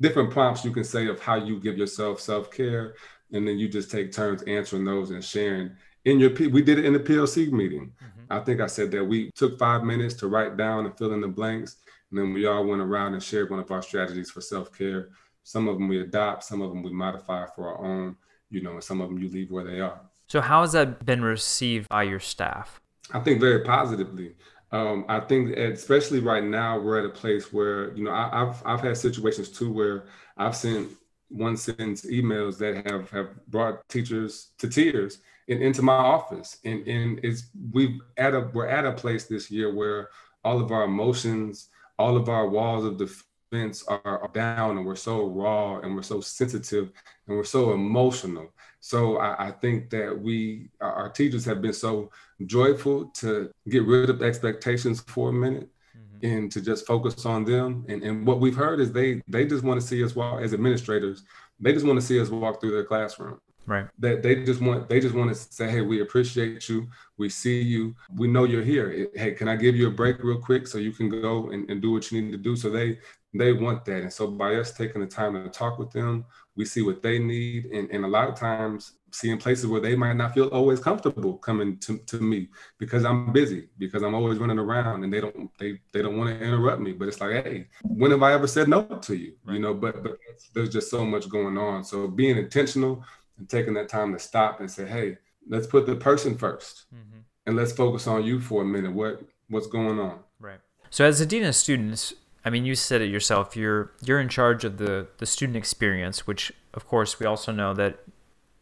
different 0.00 0.30
prompts 0.30 0.64
you 0.64 0.72
can 0.72 0.84
say 0.84 1.06
of 1.06 1.20
how 1.20 1.36
you 1.36 1.60
give 1.60 1.76
yourself 1.76 2.20
self 2.20 2.50
care, 2.50 2.94
and 3.32 3.46
then 3.46 3.58
you 3.58 3.68
just 3.68 3.90
take 3.90 4.12
turns 4.12 4.42
answering 4.44 4.84
those 4.84 5.10
and 5.10 5.24
sharing. 5.24 5.70
In 6.04 6.18
your, 6.18 6.30
we 6.30 6.62
did 6.62 6.78
it 6.78 6.84
in 6.84 6.92
the 6.92 7.00
PLC 7.00 7.50
meeting. 7.50 7.92
Mm-hmm. 8.02 8.32
I 8.32 8.40
think 8.40 8.60
I 8.60 8.66
said 8.66 8.90
that 8.92 9.04
we 9.04 9.30
took 9.32 9.58
five 9.58 9.82
minutes 9.82 10.14
to 10.14 10.28
write 10.28 10.56
down 10.56 10.86
and 10.86 10.96
fill 10.96 11.12
in 11.12 11.20
the 11.20 11.28
blanks, 11.28 11.76
and 12.10 12.18
then 12.18 12.32
we 12.32 12.46
all 12.46 12.64
went 12.64 12.80
around 12.80 13.14
and 13.14 13.22
shared 13.22 13.50
one 13.50 13.60
of 13.60 13.70
our 13.70 13.82
strategies 13.82 14.30
for 14.30 14.40
self 14.40 14.72
care. 14.76 15.10
Some 15.44 15.68
of 15.68 15.76
them 15.76 15.88
we 15.88 16.00
adopt, 16.00 16.44
some 16.44 16.60
of 16.60 16.70
them 16.70 16.82
we 16.82 16.92
modify 16.92 17.46
for 17.54 17.68
our 17.68 17.84
own 17.84 18.16
you 18.50 18.62
know, 18.62 18.72
and 18.72 18.84
some 18.84 19.00
of 19.00 19.08
them 19.08 19.18
you 19.18 19.28
leave 19.28 19.50
where 19.50 19.64
they 19.64 19.80
are. 19.80 20.00
So, 20.26 20.40
how 20.40 20.62
has 20.62 20.72
that 20.72 21.04
been 21.04 21.22
received 21.22 21.88
by 21.88 22.04
your 22.04 22.20
staff? 22.20 22.80
I 23.12 23.20
think 23.20 23.40
very 23.40 23.64
positively. 23.64 24.34
Um, 24.70 25.06
I 25.08 25.20
think, 25.20 25.56
especially 25.56 26.20
right 26.20 26.44
now, 26.44 26.78
we're 26.78 26.98
at 26.98 27.06
a 27.06 27.10
place 27.10 27.52
where 27.52 27.94
you 27.94 28.04
know 28.04 28.10
I, 28.10 28.28
have 28.32 28.62
I've 28.66 28.80
had 28.80 28.96
situations 28.96 29.48
too 29.48 29.72
where 29.72 30.04
I've 30.36 30.56
sent 30.56 30.90
one 31.28 31.56
sentence 31.56 32.04
emails 32.04 32.58
that 32.58 32.86
have 32.90 33.10
have 33.10 33.28
brought 33.46 33.88
teachers 33.88 34.50
to 34.58 34.68
tears 34.68 35.18
and 35.48 35.62
into 35.62 35.82
my 35.82 35.94
office, 35.94 36.58
and 36.64 36.86
and 36.86 37.20
it's 37.22 37.50
we've 37.72 37.98
at 38.18 38.34
a 38.34 38.50
we're 38.52 38.66
at 38.66 38.84
a 38.84 38.92
place 38.92 39.24
this 39.24 39.50
year 39.50 39.74
where 39.74 40.10
all 40.44 40.60
of 40.60 40.70
our 40.70 40.84
emotions, 40.84 41.68
all 41.98 42.16
of 42.16 42.28
our 42.28 42.48
walls 42.48 42.84
of 42.84 42.98
defense 42.98 43.24
are, 43.52 44.00
are 44.04 44.30
down 44.32 44.76
and 44.76 44.86
we're 44.86 44.96
so 44.96 45.26
raw 45.26 45.78
and 45.78 45.94
we're 45.94 46.02
so 46.02 46.20
sensitive 46.20 46.92
and 47.26 47.36
we're 47.36 47.44
so 47.44 47.72
emotional. 47.72 48.52
So 48.80 49.16
I, 49.16 49.48
I, 49.48 49.50
think 49.50 49.90
that 49.90 50.18
we, 50.18 50.68
our 50.80 51.08
teachers 51.08 51.44
have 51.46 51.60
been 51.62 51.72
so 51.72 52.10
joyful 52.46 53.06
to 53.16 53.50
get 53.68 53.84
rid 53.84 54.10
of 54.10 54.22
expectations 54.22 55.00
for 55.00 55.30
a 55.30 55.32
minute 55.32 55.68
mm-hmm. 55.96 56.26
and 56.26 56.52
to 56.52 56.60
just 56.60 56.86
focus 56.86 57.26
on 57.26 57.44
them. 57.44 57.84
And, 57.88 58.02
and 58.02 58.26
what 58.26 58.40
we've 58.40 58.54
heard 58.54 58.80
is 58.80 58.92
they, 58.92 59.22
they 59.26 59.46
just 59.46 59.64
want 59.64 59.80
to 59.80 59.86
see 59.86 60.04
us 60.04 60.14
walk 60.14 60.42
as 60.42 60.54
administrators. 60.54 61.24
They 61.58 61.72
just 61.72 61.86
want 61.86 61.98
to 61.98 62.06
see 62.06 62.20
us 62.20 62.28
walk 62.28 62.60
through 62.60 62.72
their 62.72 62.84
classroom. 62.84 63.40
Right. 63.68 63.86
That 63.98 64.22
they 64.22 64.44
just 64.44 64.62
want 64.62 64.88
they 64.88 64.98
just 64.98 65.14
want 65.14 65.28
to 65.28 65.34
say, 65.34 65.70
hey, 65.70 65.82
we 65.82 66.00
appreciate 66.00 66.70
you. 66.70 66.88
We 67.18 67.28
see 67.28 67.60
you. 67.60 67.94
We 68.16 68.26
know 68.26 68.44
you're 68.44 68.64
here. 68.64 69.08
Hey, 69.14 69.32
can 69.32 69.46
I 69.46 69.56
give 69.56 69.76
you 69.76 69.88
a 69.88 69.90
break 69.90 70.24
real 70.24 70.40
quick 70.40 70.66
so 70.66 70.78
you 70.78 70.90
can 70.90 71.10
go 71.10 71.50
and, 71.50 71.70
and 71.70 71.82
do 71.82 71.92
what 71.92 72.10
you 72.10 72.22
need 72.22 72.32
to 72.32 72.38
do? 72.38 72.56
So 72.56 72.70
they 72.70 72.98
they 73.34 73.52
want 73.52 73.84
that. 73.84 74.02
And 74.02 74.12
so 74.12 74.26
by 74.26 74.54
us 74.54 74.72
taking 74.72 75.00
the 75.00 75.06
time 75.06 75.34
to 75.34 75.48
talk 75.50 75.78
with 75.78 75.90
them, 75.90 76.24
we 76.56 76.64
see 76.64 76.82
what 76.82 77.02
they 77.02 77.18
need. 77.18 77.66
And, 77.66 77.90
and 77.90 78.04
a 78.04 78.08
lot 78.08 78.28
of 78.28 78.34
times 78.34 78.92
seeing 79.10 79.38
places 79.38 79.66
where 79.66 79.80
they 79.80 79.94
might 79.94 80.14
not 80.14 80.34
feel 80.34 80.48
always 80.48 80.80
comfortable 80.80 81.38
coming 81.38 81.78
to, 81.78 81.98
to 81.98 82.20
me 82.20 82.48
because 82.78 83.04
I'm 83.04 83.32
busy, 83.32 83.68
because 83.78 84.02
I'm 84.02 84.14
always 84.14 84.38
running 84.38 84.58
around 84.58 85.04
and 85.04 85.12
they 85.12 85.20
don't 85.20 85.50
they 85.58 85.80
they 85.92 86.02
don't 86.02 86.16
want 86.16 86.30
to 86.30 86.44
interrupt 86.44 86.80
me. 86.80 86.92
But 86.92 87.08
it's 87.08 87.20
like, 87.20 87.44
hey, 87.44 87.68
when 87.82 88.10
have 88.10 88.22
I 88.22 88.32
ever 88.32 88.46
said 88.46 88.68
no 88.68 88.82
to 88.84 89.14
you? 89.14 89.34
Right. 89.44 89.54
You 89.54 89.60
know, 89.60 89.74
but 89.74 90.02
but 90.02 90.18
there's 90.54 90.70
just 90.70 90.90
so 90.90 91.04
much 91.04 91.28
going 91.28 91.58
on. 91.58 91.84
So 91.84 92.08
being 92.08 92.36
intentional 92.36 93.04
and 93.38 93.48
taking 93.48 93.74
that 93.74 93.88
time 93.88 94.12
to 94.12 94.18
stop 94.18 94.60
and 94.60 94.70
say, 94.70 94.86
hey, 94.86 95.18
let's 95.48 95.66
put 95.66 95.86
the 95.86 95.96
person 95.96 96.34
1st 96.34 96.84
mm-hmm. 96.94 97.18
and 97.46 97.56
let's 97.56 97.72
focus 97.72 98.06
on 98.06 98.24
you 98.24 98.40
for 98.40 98.62
a 98.62 98.66
minute. 98.66 98.92
What 98.92 99.22
what's 99.48 99.66
going 99.66 99.98
on? 99.98 100.20
Right. 100.40 100.60
So 100.90 101.04
as 101.04 101.20
a 101.20 101.26
dean 101.26 101.44
of 101.44 101.54
students, 101.54 102.14
I 102.48 102.50
mean, 102.50 102.64
you 102.64 102.74
said 102.74 103.02
it 103.02 103.10
yourself. 103.10 103.56
You're 103.58 103.92
you're 104.02 104.18
in 104.18 104.30
charge 104.30 104.64
of 104.64 104.78
the 104.78 105.06
the 105.18 105.26
student 105.26 105.54
experience, 105.54 106.26
which 106.26 106.50
of 106.72 106.88
course 106.88 107.20
we 107.20 107.26
also 107.26 107.52
know 107.52 107.74
that 107.74 107.98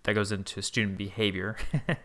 that 0.02 0.14
goes 0.14 0.32
into 0.32 0.60
student 0.60 0.98
behavior. 0.98 1.56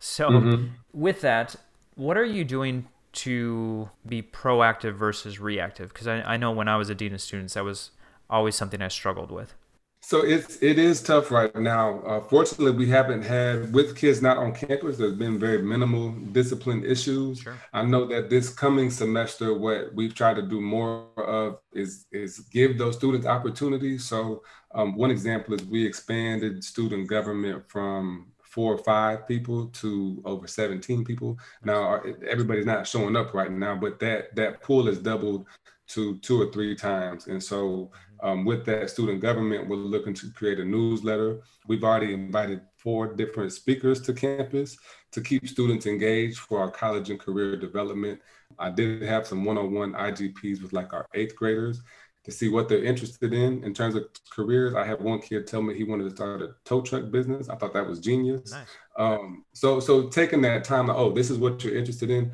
so 0.00 0.30
mm-hmm. 0.30 0.66
with 0.92 1.20
that, 1.20 1.54
what 1.94 2.16
are 2.16 2.24
you 2.24 2.42
doing 2.42 2.88
to 3.12 3.88
be 4.04 4.20
proactive 4.20 4.94
versus 4.94 5.38
reactive? 5.38 5.90
Because 5.90 6.08
I, 6.08 6.22
I 6.22 6.36
know 6.38 6.50
when 6.50 6.66
I 6.66 6.76
was 6.76 6.90
a 6.90 6.94
dean 6.96 7.14
of 7.14 7.20
students, 7.20 7.54
that 7.54 7.62
was 7.62 7.92
always 8.28 8.56
something 8.56 8.82
I 8.82 8.88
struggled 8.88 9.30
with. 9.30 9.54
So 10.00 10.24
it's 10.24 10.62
it 10.62 10.78
is 10.78 11.02
tough 11.02 11.30
right 11.30 11.54
now. 11.56 12.00
Uh, 12.00 12.20
fortunately, 12.20 12.70
we 12.70 12.88
haven't 12.88 13.22
had 13.22 13.72
with 13.72 13.96
kids 13.96 14.22
not 14.22 14.38
on 14.38 14.54
campus. 14.54 14.96
There's 14.96 15.14
been 15.14 15.38
very 15.38 15.60
minimal 15.60 16.12
discipline 16.32 16.84
issues. 16.84 17.40
Sure. 17.40 17.56
I 17.72 17.82
know 17.82 18.06
that 18.06 18.30
this 18.30 18.48
coming 18.48 18.90
semester, 18.90 19.54
what 19.54 19.94
we've 19.94 20.14
tried 20.14 20.36
to 20.36 20.42
do 20.42 20.60
more 20.60 21.08
of 21.18 21.58
is 21.72 22.06
is 22.12 22.38
give 22.38 22.78
those 22.78 22.96
students 22.96 23.26
opportunities. 23.26 24.04
So 24.04 24.42
um, 24.74 24.96
one 24.96 25.10
example 25.10 25.54
is 25.54 25.64
we 25.64 25.84
expanded 25.84 26.62
student 26.62 27.08
government 27.08 27.68
from 27.68 28.28
four 28.42 28.74
or 28.74 28.78
five 28.78 29.28
people 29.28 29.66
to 29.66 30.22
over 30.24 30.46
17 30.46 31.04
people. 31.04 31.38
Now 31.64 32.00
everybody's 32.26 32.66
not 32.66 32.86
showing 32.86 33.16
up 33.16 33.34
right 33.34 33.52
now, 33.52 33.76
but 33.76 33.98
that 34.00 34.34
that 34.36 34.62
pool 34.62 34.86
has 34.86 34.98
doubled 34.98 35.46
to 35.88 36.18
two 36.18 36.40
or 36.40 36.52
three 36.52 36.74
times, 36.74 37.26
and 37.26 37.42
so 37.42 37.90
um, 38.20 38.44
with 38.44 38.64
that 38.66 38.90
student 38.90 39.20
government, 39.20 39.68
we're 39.68 39.76
looking 39.76 40.14
to 40.14 40.30
create 40.32 40.58
a 40.58 40.64
newsletter. 40.64 41.40
We've 41.66 41.84
already 41.84 42.12
invited 42.12 42.62
four 42.76 43.14
different 43.14 43.52
speakers 43.52 44.00
to 44.02 44.12
campus 44.12 44.76
to 45.12 45.20
keep 45.20 45.46
students 45.48 45.86
engaged 45.86 46.38
for 46.38 46.60
our 46.60 46.70
college 46.70 47.10
and 47.10 47.20
career 47.20 47.56
development. 47.56 48.20
I 48.58 48.70
did 48.70 49.02
have 49.02 49.26
some 49.26 49.44
one-on-one 49.44 49.92
IGPs 49.92 50.62
with 50.62 50.72
like 50.72 50.92
our 50.92 51.06
eighth 51.14 51.36
graders 51.36 51.80
to 52.24 52.32
see 52.32 52.48
what 52.48 52.68
they're 52.68 52.84
interested 52.84 53.32
in 53.32 53.62
in 53.64 53.72
terms 53.72 53.94
of 53.94 54.06
careers. 54.30 54.74
I 54.74 54.84
had 54.84 55.00
one 55.00 55.20
kid 55.20 55.46
tell 55.46 55.62
me 55.62 55.74
he 55.74 55.84
wanted 55.84 56.10
to 56.10 56.16
start 56.16 56.42
a 56.42 56.54
tow 56.64 56.82
truck 56.82 57.10
business. 57.10 57.48
I 57.48 57.56
thought 57.56 57.72
that 57.74 57.86
was 57.86 58.00
genius. 58.00 58.52
Nice. 58.52 58.66
Um, 58.98 59.44
so, 59.52 59.80
so 59.80 60.08
taking 60.08 60.42
that 60.42 60.64
time, 60.64 60.88
to, 60.88 60.94
oh, 60.94 61.12
this 61.12 61.30
is 61.30 61.38
what 61.38 61.62
you're 61.62 61.76
interested 61.76 62.10
in. 62.10 62.32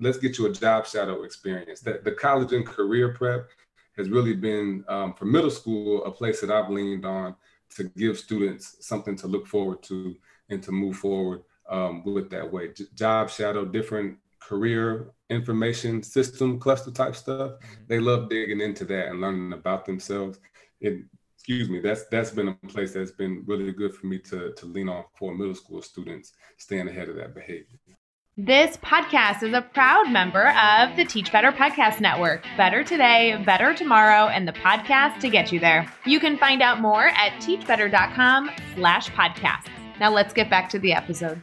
Let's 0.00 0.18
get 0.18 0.38
you 0.38 0.46
a 0.46 0.52
job 0.52 0.86
shadow 0.86 1.22
experience. 1.24 1.80
That 1.80 2.04
the 2.04 2.12
college 2.12 2.52
and 2.52 2.66
career 2.66 3.12
prep 3.12 3.50
has 3.96 4.08
really 4.08 4.34
been 4.34 4.84
um, 4.88 5.14
for 5.14 5.26
middle 5.26 5.50
school 5.50 6.04
a 6.04 6.10
place 6.10 6.40
that 6.40 6.50
I've 6.50 6.70
leaned 6.70 7.04
on 7.04 7.36
to 7.76 7.84
give 7.84 8.18
students 8.18 8.76
something 8.80 9.16
to 9.16 9.26
look 9.26 9.46
forward 9.46 9.82
to 9.84 10.16
and 10.48 10.62
to 10.62 10.72
move 10.72 10.96
forward 10.96 11.42
um, 11.68 12.02
with 12.04 12.30
that 12.30 12.50
way. 12.50 12.72
J- 12.72 12.84
job 12.94 13.30
shadow, 13.30 13.64
different 13.64 14.18
career 14.40 15.12
information 15.28 16.02
system 16.02 16.58
cluster 16.58 16.90
type 16.90 17.14
stuff. 17.14 17.52
Mm-hmm. 17.52 17.84
They 17.88 18.00
love 18.00 18.28
digging 18.28 18.60
into 18.60 18.84
that 18.86 19.08
and 19.08 19.20
learning 19.20 19.52
about 19.52 19.84
themselves. 19.84 20.40
It, 20.80 21.04
excuse 21.36 21.68
me, 21.68 21.80
that's 21.80 22.04
that's 22.06 22.30
been 22.30 22.48
a 22.48 22.54
place 22.68 22.92
that's 22.92 23.12
been 23.12 23.44
really 23.46 23.70
good 23.72 23.94
for 23.94 24.06
me 24.06 24.18
to 24.18 24.52
to 24.52 24.66
lean 24.66 24.88
on 24.88 25.04
for 25.14 25.34
middle 25.34 25.54
school 25.54 25.82
students, 25.82 26.32
staying 26.56 26.88
ahead 26.88 27.08
of 27.08 27.16
that 27.16 27.34
behavior. 27.34 27.78
This 28.36 28.76
podcast 28.76 29.42
is 29.42 29.52
a 29.52 29.60
proud 29.60 30.08
member 30.08 30.50
of 30.50 30.96
the 30.96 31.04
Teach 31.04 31.32
Better 31.32 31.50
Podcast 31.50 32.00
Network. 32.00 32.44
Better 32.56 32.84
today, 32.84 33.42
better 33.44 33.74
tomorrow, 33.74 34.28
and 34.28 34.46
the 34.46 34.52
podcast 34.52 35.18
to 35.20 35.28
get 35.28 35.50
you 35.50 35.58
there. 35.58 35.92
You 36.06 36.20
can 36.20 36.38
find 36.38 36.62
out 36.62 36.80
more 36.80 37.08
at 37.08 37.32
teachbetter.com 37.42 38.50
slash 38.76 39.10
podcasts. 39.10 39.68
Now 39.98 40.12
let's 40.12 40.32
get 40.32 40.48
back 40.48 40.70
to 40.70 40.78
the 40.78 40.92
episode. 40.92 41.42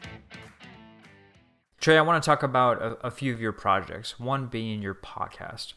Trey, 1.82 1.98
I 1.98 2.02
want 2.02 2.24
to 2.24 2.26
talk 2.26 2.42
about 2.42 2.82
a, 2.82 3.08
a 3.08 3.12
few 3.12 3.34
of 3.34 3.42
your 3.42 3.52
projects, 3.52 4.18
one 4.18 4.48
being 4.48 4.82
your 4.82 4.96
podcast. 4.96 5.74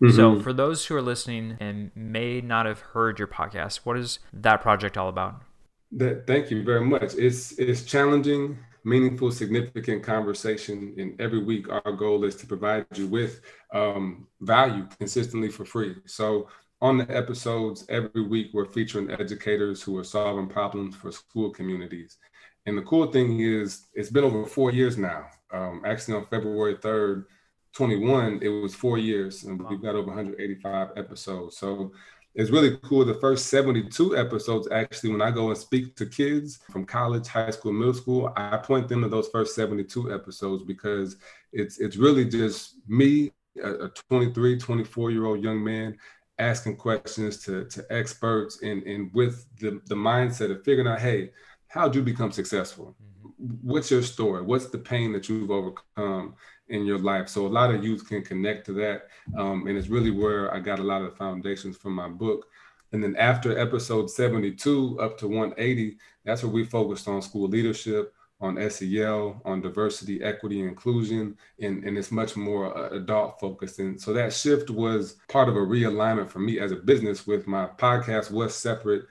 Mm-hmm. 0.00 0.10
So, 0.10 0.40
for 0.40 0.52
those 0.52 0.86
who 0.86 0.94
are 0.94 1.02
listening 1.02 1.56
and 1.58 1.90
may 1.96 2.40
not 2.40 2.66
have 2.66 2.80
heard 2.80 3.18
your 3.18 3.28
podcast, 3.28 3.78
what 3.78 3.98
is 3.98 4.20
that 4.32 4.62
project 4.62 4.96
all 4.96 5.08
about? 5.08 5.42
That, 5.90 6.28
thank 6.28 6.52
you 6.52 6.62
very 6.62 6.84
much. 6.84 7.14
It's 7.14 7.58
it's 7.58 7.82
challenging 7.82 8.58
meaningful, 8.86 9.32
significant 9.32 10.02
conversation. 10.04 10.94
And 10.96 11.20
every 11.20 11.42
week, 11.42 11.66
our 11.68 11.92
goal 11.92 12.24
is 12.24 12.36
to 12.36 12.46
provide 12.46 12.86
you 12.94 13.08
with 13.08 13.40
um, 13.74 14.28
value 14.40 14.86
consistently 14.98 15.50
for 15.50 15.64
free. 15.64 15.96
So 16.06 16.48
on 16.80 16.98
the 16.98 17.10
episodes 17.14 17.84
every 17.88 18.22
week, 18.22 18.50
we're 18.54 18.64
featuring 18.64 19.10
educators 19.10 19.82
who 19.82 19.98
are 19.98 20.04
solving 20.04 20.46
problems 20.46 20.94
for 20.94 21.10
school 21.10 21.50
communities. 21.50 22.18
And 22.66 22.78
the 22.78 22.82
cool 22.82 23.10
thing 23.10 23.40
is, 23.40 23.88
it's 23.94 24.10
been 24.10 24.24
over 24.24 24.46
four 24.46 24.70
years 24.70 24.96
now. 24.96 25.26
Um, 25.52 25.82
actually, 25.84 26.14
on 26.14 26.26
February 26.26 26.76
3rd, 26.76 27.24
21, 27.72 28.38
it 28.40 28.48
was 28.48 28.74
four 28.74 28.98
years, 28.98 29.44
and 29.44 29.60
we've 29.68 29.82
got 29.82 29.96
over 29.96 30.06
185 30.06 30.90
episodes. 30.96 31.58
So 31.58 31.92
it's 32.36 32.50
really 32.50 32.76
cool. 32.82 33.04
The 33.04 33.14
first 33.14 33.46
72 33.46 34.16
episodes, 34.16 34.68
actually, 34.70 35.10
when 35.10 35.22
I 35.22 35.30
go 35.30 35.48
and 35.48 35.56
speak 35.56 35.96
to 35.96 36.04
kids 36.04 36.60
from 36.70 36.84
college, 36.84 37.26
high 37.26 37.50
school, 37.50 37.72
middle 37.72 37.94
school, 37.94 38.30
I 38.36 38.58
point 38.58 38.88
them 38.88 39.00
to 39.02 39.08
those 39.08 39.28
first 39.28 39.54
72 39.54 40.12
episodes 40.12 40.62
because 40.62 41.16
it's 41.52 41.78
it's 41.78 41.96
really 41.96 42.26
just 42.26 42.74
me, 42.86 43.32
a 43.62 43.88
23, 44.10 44.58
24 44.58 45.10
year 45.10 45.24
old 45.24 45.42
young 45.42 45.64
man, 45.64 45.96
asking 46.38 46.76
questions 46.76 47.38
to, 47.44 47.64
to 47.64 47.86
experts 47.88 48.60
and, 48.62 48.82
and 48.82 49.12
with 49.14 49.46
the, 49.58 49.80
the 49.86 49.94
mindset 49.94 50.50
of 50.50 50.62
figuring 50.62 50.86
out, 50.86 51.00
hey, 51.00 51.30
how 51.68 51.88
do 51.88 52.00
you 52.00 52.04
become 52.04 52.32
successful? 52.32 52.94
Mm-hmm. 53.02 53.54
What's 53.62 53.90
your 53.90 54.02
story? 54.02 54.42
What's 54.42 54.66
the 54.66 54.78
pain 54.78 55.12
that 55.12 55.30
you've 55.30 55.50
overcome 55.50 56.34
in 56.68 56.84
your 56.84 56.98
life? 56.98 57.28
So 57.28 57.46
a 57.46 57.48
lot 57.48 57.74
of 57.74 57.84
youth 57.84 58.08
can 58.08 58.22
connect 58.22 58.66
to 58.66 58.72
that. 58.74 59.08
Um, 59.36 59.66
and 59.66 59.76
it's 59.76 59.88
really 59.88 60.10
where 60.10 60.52
I 60.54 60.60
got 60.60 60.78
a 60.78 60.84
lot 60.84 61.02
of 61.02 61.10
the 61.10 61.16
foundations 61.16 61.76
from 61.76 61.94
my 61.94 62.08
book. 62.08 62.46
And 62.92 63.02
then 63.02 63.16
after 63.16 63.58
episode 63.58 64.10
72 64.10 65.00
up 65.00 65.18
to 65.18 65.28
180, 65.28 65.98
that's 66.24 66.42
where 66.42 66.52
we 66.52 66.64
focused 66.64 67.08
on 67.08 67.20
school 67.22 67.48
leadership, 67.48 68.14
on 68.40 68.58
SEL, 68.70 69.40
on 69.44 69.60
diversity, 69.60 70.22
equity, 70.22 70.60
inclusion, 70.60 71.36
and, 71.60 71.84
and 71.84 71.96
it's 71.96 72.10
much 72.10 72.36
more 72.36 72.76
uh, 72.76 72.90
adult 72.90 73.40
focused. 73.40 73.78
And 73.78 74.00
so 74.00 74.12
that 74.12 74.32
shift 74.32 74.68
was 74.70 75.16
part 75.28 75.48
of 75.48 75.56
a 75.56 75.60
realignment 75.60 76.28
for 76.28 76.38
me 76.38 76.58
as 76.60 76.72
a 76.72 76.76
business 76.76 77.26
with 77.26 77.46
my 77.46 77.66
podcast 77.66 78.30
was 78.30 78.54
separate. 78.54 79.06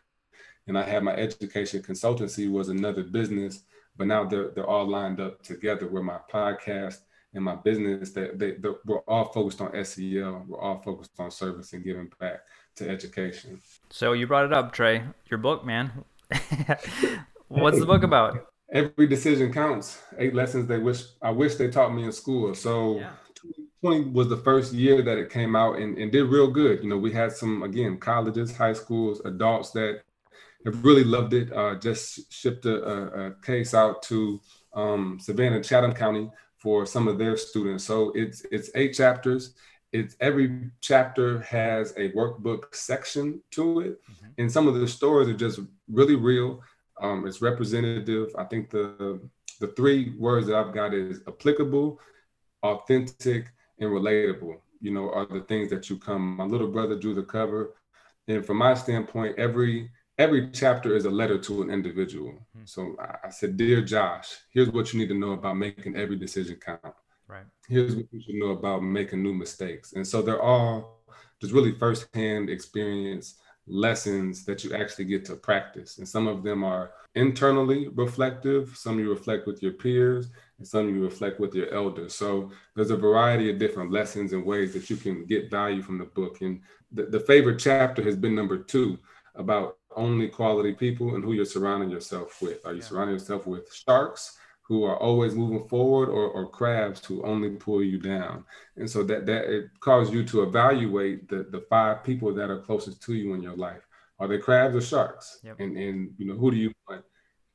And 0.68 0.78
I 0.78 0.84
had 0.84 1.04
my 1.04 1.14
education 1.14 1.82
consultancy 1.82 2.52
was 2.52 2.70
another 2.70 3.04
business, 3.04 3.64
but 3.98 4.08
now 4.08 4.26
they're, 4.26 4.50
they're 4.50 4.68
all 4.68 4.88
lined 4.88 5.20
up 5.20 5.42
together 5.42 5.88
where 5.88 6.04
my 6.04 6.20
podcast 6.32 7.00
and 7.36 7.44
my 7.44 7.56
business 7.56 8.12
that 8.12 8.40
they, 8.40 8.52
they, 8.52 8.70
we're 8.86 9.00
all 9.00 9.26
focused 9.26 9.62
on 9.62 9.72
SEL. 9.86 10.46
We're 10.48 10.60
all 10.60 10.82
focused 10.82 11.12
on 11.20 11.30
service 11.32 11.74
and 11.74 11.84
giving 11.84 12.10
back 12.20 12.42
to 12.78 12.90
education. 12.90 13.62
So 13.90 14.14
you 14.14 14.28
brought 14.28 14.46
it 14.46 14.54
up, 14.54 14.72
Trey. 14.72 15.04
Your 15.30 15.38
book, 15.38 15.66
man. 15.66 15.92
What's 17.48 17.80
the 17.80 17.86
book 17.86 18.04
about? 18.04 18.48
every 18.72 19.08
decision 19.08 19.54
counts. 19.54 20.02
Eight 20.18 20.34
lessons 20.34 20.68
they 20.68 20.78
wish 20.78 21.04
I 21.22 21.32
wish 21.32 21.56
they 21.56 21.70
taught 21.70 21.94
me 21.94 22.04
in 22.04 22.12
school. 22.12 22.54
So 22.54 22.98
yeah. 22.98 23.12
2020 23.36 24.12
was 24.12 24.30
the 24.30 24.38
first 24.38 24.74
year 24.74 25.02
that 25.02 25.18
it 25.18 25.30
came 25.30 25.56
out 25.56 25.78
and, 25.78 25.98
and 25.98 26.12
did 26.12 26.26
real 26.26 26.50
good. 26.50 26.84
You 26.84 26.90
know, 26.90 26.98
we 26.98 27.12
had 27.12 27.32
some 27.32 27.64
again 27.64 27.98
colleges, 27.98 28.56
high 28.56 28.74
schools, 28.74 29.22
adults 29.26 29.72
that 29.72 30.02
have 30.66 30.84
really 30.84 31.04
loved 31.04 31.34
it. 31.34 31.52
Uh, 31.54 31.76
just 31.76 32.32
shipped 32.32 32.66
a, 32.66 32.84
a, 32.84 33.28
a, 33.28 33.34
case 33.42 33.74
out 33.74 34.02
to 34.04 34.42
um, 34.74 35.20
Savannah, 35.22 35.64
Chatham 35.64 35.94
County 35.94 36.30
for 36.66 36.86
some 36.86 37.08
of 37.08 37.20
their 37.20 37.38
students. 37.38 37.84
So 37.84 38.12
it's 38.16 38.40
it's 38.52 38.72
eight 38.74 38.94
chapters. 38.94 39.54
It's 39.92 40.16
every 40.20 40.72
chapter 40.82 41.40
has 41.42 41.92
a 41.92 42.12
workbook 42.20 42.74
section 42.74 43.42
to 43.52 43.82
it, 43.82 44.02
mm-hmm. 44.10 44.32
and 44.40 44.52
some 44.52 44.68
of 44.68 44.74
the 44.74 44.88
stories 44.88 45.30
are 45.30 45.42
just 45.46 45.60
really 45.88 46.16
real 46.16 46.62
um, 47.02 47.28
it's 47.28 47.42
representative. 47.42 48.34
I 48.38 48.46
think 48.46 48.70
the 48.70 49.20
the 49.60 49.68
three 49.68 50.14
words 50.18 50.48
that 50.48 50.56
I've 50.56 50.74
got 50.74 50.94
is 50.94 51.22
applicable, 51.28 52.00
authentic, 52.64 53.52
and 53.80 53.90
relatable. 53.90 54.58
You 54.82 54.92
know, 54.92 55.12
are 55.12 55.26
the 55.26 55.42
things 55.42 55.70
that 55.70 55.90
you 55.90 55.98
come. 55.98 56.38
My 56.38 56.46
little 56.46 56.68
brother 56.68 56.98
drew 56.98 57.14
the 57.14 57.24
cover, 57.24 57.76
and 58.28 58.46
from 58.46 58.58
my 58.58 58.74
standpoint, 58.74 59.38
every 59.38 59.90
every 60.18 60.50
chapter 60.52 60.96
is 60.96 61.06
a 61.06 61.10
letter 61.10 61.38
to 61.38 61.62
an 61.62 61.70
individual. 61.70 62.32
Mm-hmm. 62.32 62.66
So 62.66 62.96
I, 63.24 63.30
said, 63.30 63.58
dear 63.58 63.82
Josh, 63.82 64.36
here's 64.52 64.70
what 64.70 64.94
you 64.94 65.00
need 65.00 65.10
to 65.10 65.20
know 65.20 65.32
about 65.32 65.58
making 65.58 65.96
every 65.96 66.16
decision 66.16 66.58
count. 66.58 66.82
Right. 67.28 67.46
Here's 67.68 67.96
what 67.96 68.06
you 68.12 68.22
should 68.22 68.36
know 68.36 68.52
about 68.52 68.84
making 68.84 69.24
new 69.24 69.34
mistakes. 69.34 69.94
And 69.94 70.06
so 70.06 70.22
they're 70.22 70.42
all 70.42 71.02
just 71.42 71.54
really 71.54 71.74
firsthand 71.74 72.50
experience 72.50 73.36
lessons 73.68 74.46
that 74.46 74.64
you 74.64 74.74
actually 74.76 75.06
get 75.06 75.26
to 75.26 75.36
practice. 75.36 75.98
And 75.98 76.08
some 76.08 76.28
of 76.28 76.44
them 76.44 76.64
are 76.64 76.92
internally 77.16 77.88
reflective, 77.90 78.76
some 78.78 79.00
you 79.00 79.10
reflect 79.10 79.48
with 79.48 79.64
your 79.64 79.74
peers, 79.74 80.30
and 80.60 80.68
some 80.68 80.88
you 80.94 81.04
reflect 81.04 81.40
with 81.40 81.56
your 81.56 81.74
elders. 81.74 82.14
So 82.14 82.52
there's 82.76 82.92
a 82.92 82.98
variety 82.98 83.50
of 83.50 83.58
different 83.58 83.92
lessons 83.92 84.34
and 84.34 84.46
ways 84.46 84.74
that 84.74 84.90
you 84.90 84.98
can 84.98 85.26
get 85.26 85.50
value 85.50 85.82
from 85.82 85.98
the 85.98 86.06
book. 86.06 86.42
And 86.42 86.62
the, 86.92 87.08
the 87.08 87.20
favorite 87.22 87.58
chapter 87.58 88.04
has 88.04 88.16
been 88.16 88.36
number 88.36 88.60
two 88.60 89.00
about 89.34 89.78
only 89.96 90.28
quality 90.28 90.74
people 90.74 91.16
and 91.16 91.24
who 91.24 91.34
you're 91.34 91.46
surrounding 91.46 91.90
yourself 91.90 92.42
with. 92.42 92.66
Are 92.66 92.74
you 92.74 92.80
yeah. 92.80 92.86
surrounding 92.86 93.16
yourself 93.16 93.48
with 93.48 93.74
sharks? 93.74 94.38
who 94.68 94.84
are 94.84 94.98
always 94.98 95.36
moving 95.36 95.68
forward 95.68 96.10
or, 96.10 96.28
or 96.30 96.50
crabs 96.50 97.06
who 97.06 97.24
only 97.24 97.52
pull 97.52 97.84
you 97.84 98.00
down. 98.00 98.44
And 98.78 98.90
so 98.90 99.04
that 99.04 99.26
that 99.28 99.46
it 99.46 99.66
causes 99.80 100.14
you 100.14 100.24
to 100.26 100.42
evaluate 100.42 101.30
the, 101.30 101.48
the 101.52 101.64
five 101.70 102.04
people 102.04 102.34
that 102.34 102.50
are 102.50 102.62
closest 102.62 103.02
to 103.04 103.14
you 103.14 103.36
in 103.36 103.44
your 103.44 103.56
life. 103.56 103.86
Are 104.20 104.28
they 104.28 104.40
crabs 104.40 104.76
or 104.76 104.82
sharks? 104.82 105.40
Yep. 105.44 105.60
And 105.60 105.78
and 105.78 106.14
you 106.18 106.26
know, 106.26 106.34
who 106.34 106.50
do 106.50 106.58
you 106.58 106.72
want 106.90 107.04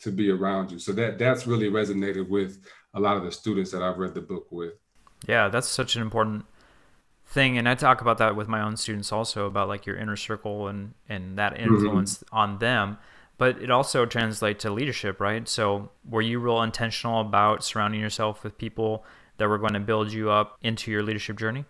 to 0.03 0.13
be 0.13 0.31
around 0.31 0.71
you? 0.71 0.79
So 0.79 0.93
that 0.93 1.19
that's 1.19 1.49
really 1.49 1.69
resonated 1.69 2.29
with 2.29 2.63
a 2.95 3.01
lot 3.01 3.17
of 3.17 3.25
the 3.25 3.33
students 3.33 3.73
that 3.73 3.83
I've 3.83 3.99
read 3.99 4.15
the 4.15 4.21
book 4.21 4.47
with. 4.51 4.75
Yeah, 5.27 5.49
that's 5.49 5.69
such 5.69 5.97
an 5.97 6.03
important 6.03 6.45
thing 7.31 7.57
and 7.57 7.69
i 7.69 7.75
talk 7.75 8.01
about 8.01 8.19
that 8.19 8.35
with 8.35 8.49
my 8.49 8.61
own 8.61 8.77
students 8.77 9.13
also 9.13 9.47
about 9.47 9.69
like 9.69 9.87
your 9.87 9.97
inner 9.97 10.17
circle 10.17 10.69
and 10.69 10.95
and 11.09 11.39
that 11.39 11.55
mm-hmm. 11.55 11.73
influence 11.73 12.19
mm-hmm. 12.19 12.37
on 12.37 12.59
them 12.59 12.99
but 13.41 13.63
it 13.63 13.71
also 13.71 14.05
translates 14.05 14.61
to 14.65 14.71
leadership, 14.71 15.19
right? 15.19 15.49
So, 15.49 15.89
were 16.07 16.21
you 16.21 16.39
real 16.39 16.61
intentional 16.61 17.23
about 17.23 17.65
surrounding 17.65 17.99
yourself 17.99 18.45
with 18.45 18.59
people 18.59 19.03
that 19.39 19.49
were 19.49 19.57
going 19.57 19.73
to 19.73 19.81
build 19.81 20.13
you 20.13 20.31
up 20.31 20.59
into 20.61 20.91
your 20.91 21.03
leadership 21.03 21.39
journey? 21.39 21.65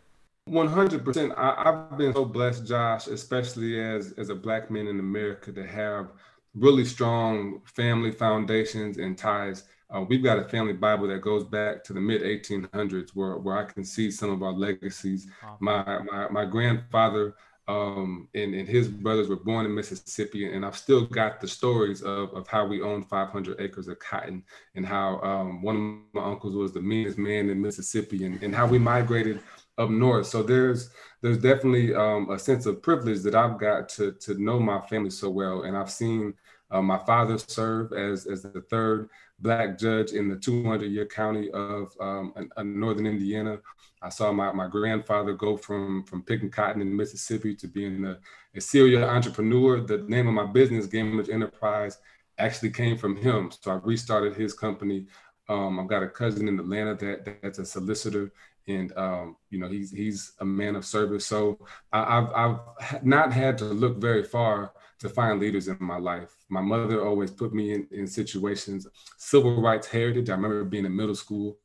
100%. 0.48 1.32
I, 1.38 1.62
have 1.62 1.96
been 1.96 2.12
so 2.12 2.24
blessed, 2.24 2.66
Josh, 2.66 3.06
especially 3.06 3.80
as, 3.80 4.12
as 4.18 4.30
a 4.30 4.34
Black 4.34 4.68
man 4.68 4.88
in 4.88 4.98
America, 4.98 5.52
to 5.52 5.64
have 5.64 6.08
really 6.56 6.84
strong 6.84 7.60
family 7.66 8.10
foundations 8.10 8.98
and 8.98 9.16
ties. 9.16 9.62
Uh, 9.94 10.02
we've 10.02 10.22
got 10.22 10.38
a 10.38 10.44
family 10.44 10.72
Bible 10.72 11.08
that 11.08 11.20
goes 11.20 11.44
back 11.44 11.82
to 11.84 11.92
the 11.92 12.00
mid 12.00 12.22
1800s, 12.22 13.10
where, 13.14 13.36
where 13.36 13.58
I 13.58 13.64
can 13.64 13.84
see 13.84 14.10
some 14.10 14.30
of 14.30 14.42
our 14.42 14.52
legacies. 14.52 15.26
Wow. 15.42 15.56
My, 15.60 15.98
my, 16.02 16.28
my 16.28 16.44
grandfather 16.44 17.34
um, 17.70 18.28
and, 18.34 18.54
and 18.54 18.68
his 18.68 18.88
brothers 18.88 19.28
were 19.28 19.36
born 19.36 19.64
in 19.64 19.74
Mississippi, 19.74 20.52
and 20.52 20.64
I've 20.64 20.76
still 20.76 21.06
got 21.06 21.40
the 21.40 21.46
stories 21.46 22.02
of, 22.02 22.32
of 22.34 22.48
how 22.48 22.66
we 22.66 22.82
owned 22.82 23.08
500 23.08 23.60
acres 23.60 23.86
of 23.86 23.98
cotton, 23.98 24.42
and 24.74 24.84
how 24.84 25.20
um, 25.20 25.62
one 25.62 25.76
of 25.76 26.20
my 26.20 26.30
uncles 26.30 26.56
was 26.56 26.72
the 26.72 26.80
meanest 26.80 27.18
man 27.18 27.48
in 27.48 27.60
Mississippi, 27.60 28.24
and, 28.24 28.42
and 28.42 28.54
how 28.54 28.66
we 28.66 28.78
migrated 28.78 29.40
up 29.78 29.90
north. 29.90 30.26
So 30.26 30.42
there's 30.42 30.90
there's 31.22 31.38
definitely 31.38 31.94
um, 31.94 32.30
a 32.30 32.38
sense 32.38 32.66
of 32.66 32.82
privilege 32.82 33.20
that 33.22 33.34
I've 33.34 33.58
got 33.58 33.88
to 33.90 34.12
to 34.12 34.34
know 34.42 34.58
my 34.58 34.80
family 34.86 35.10
so 35.10 35.30
well, 35.30 35.62
and 35.62 35.76
I've 35.76 35.90
seen 35.90 36.34
uh, 36.70 36.82
my 36.82 36.98
father 36.98 37.38
serve 37.38 37.92
as 37.92 38.26
as 38.26 38.42
the 38.42 38.64
third 38.68 39.08
black 39.40 39.78
judge 39.78 40.12
in 40.12 40.28
the 40.28 40.36
200 40.36 40.86
year 40.86 41.06
county 41.06 41.50
of 41.50 41.94
um, 42.00 42.32
northern 42.62 43.06
Indiana. 43.06 43.58
I 44.02 44.08
saw 44.08 44.32
my, 44.32 44.52
my 44.52 44.66
grandfather 44.66 45.34
go 45.34 45.56
from, 45.56 46.04
from 46.04 46.22
picking 46.22 46.50
cotton 46.50 46.80
in 46.80 46.96
Mississippi 46.96 47.54
to 47.56 47.68
being 47.68 48.04
a, 48.06 48.18
a 48.54 48.60
serial 48.60 49.04
entrepreneur. 49.04 49.80
The 49.80 49.98
name 50.08 50.28
of 50.28 50.34
my 50.34 50.46
business, 50.46 50.86
Game 50.86 51.18
Enterprise, 51.30 51.98
actually 52.38 52.70
came 52.70 52.96
from 52.96 53.16
him. 53.16 53.50
So 53.60 53.72
I 53.72 53.74
restarted 53.74 54.34
his 54.34 54.54
company. 54.54 55.06
Um, 55.48 55.78
I've 55.78 55.88
got 55.88 56.02
a 56.02 56.08
cousin 56.08 56.48
in 56.48 56.58
Atlanta 56.58 56.94
that, 56.94 57.42
that's 57.42 57.58
a 57.58 57.66
solicitor 57.66 58.32
and 58.68 58.96
um, 58.96 59.36
you 59.50 59.58
know 59.58 59.68
he's 59.68 59.90
he's 59.90 60.32
a 60.40 60.44
man 60.44 60.76
of 60.76 60.84
service. 60.84 61.26
So 61.26 61.58
I, 61.92 62.20
have 62.20 62.32
I've 62.32 63.04
not 63.04 63.32
had 63.32 63.58
to 63.58 63.64
look 63.64 63.96
very 63.98 64.22
far 64.22 64.72
to 65.00 65.08
find 65.08 65.40
leaders 65.40 65.68
in 65.68 65.76
my 65.80 65.98
life. 65.98 66.30
My 66.48 66.60
mother 66.60 67.04
always 67.04 67.30
put 67.30 67.52
me 67.52 67.72
in, 67.72 67.88
in 67.90 68.06
situations, 68.06 68.86
civil 69.16 69.60
rights 69.60 69.86
heritage. 69.86 70.28
I 70.30 70.34
remember 70.34 70.62
being 70.64 70.84
in 70.84 70.94
middle 70.94 71.14
school, 71.14 71.58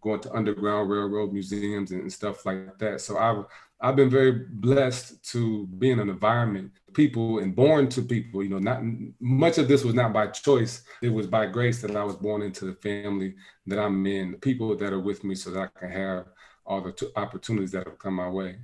going 0.00 0.20
to 0.20 0.32
Underground 0.32 0.88
Railroad 0.88 1.32
museums 1.32 1.90
and, 1.90 2.12
stuff 2.12 2.46
like 2.46 2.78
that. 2.78 3.00
So 3.00 3.18
I've 3.18 3.44
I've 3.78 3.96
been 3.96 4.08
very 4.08 4.32
blessed 4.32 5.22
to 5.32 5.66
be 5.66 5.90
in 5.90 6.00
an 6.00 6.08
environment, 6.08 6.72
people 6.94 7.40
and 7.40 7.54
born 7.54 7.88
to 7.90 8.02
people. 8.02 8.42
You 8.42 8.50
know, 8.50 8.58
not 8.58 8.80
much 9.20 9.58
of 9.58 9.68
this 9.68 9.84
was 9.84 9.94
not 9.94 10.12
by 10.12 10.28
choice. 10.28 10.82
It 11.02 11.12
was 11.12 11.26
by 11.26 11.46
grace 11.46 11.82
that 11.82 11.94
I 11.94 12.04
was 12.04 12.16
born 12.16 12.40
into 12.40 12.64
the 12.64 12.74
family 12.74 13.34
that 13.66 13.78
I'm 13.78 14.06
in, 14.06 14.32
the 14.32 14.38
people 14.38 14.76
that 14.76 14.92
are 14.92 15.00
with 15.00 15.24
me 15.24 15.34
so 15.34 15.50
that 15.50 15.70
I 15.76 15.78
can 15.78 15.90
have 15.90 16.26
all 16.64 16.80
the 16.80 16.92
t- 16.92 17.10
opportunities 17.16 17.72
that 17.72 17.86
have 17.86 17.98
come 17.98 18.14
my 18.14 18.28
way. 18.28 18.56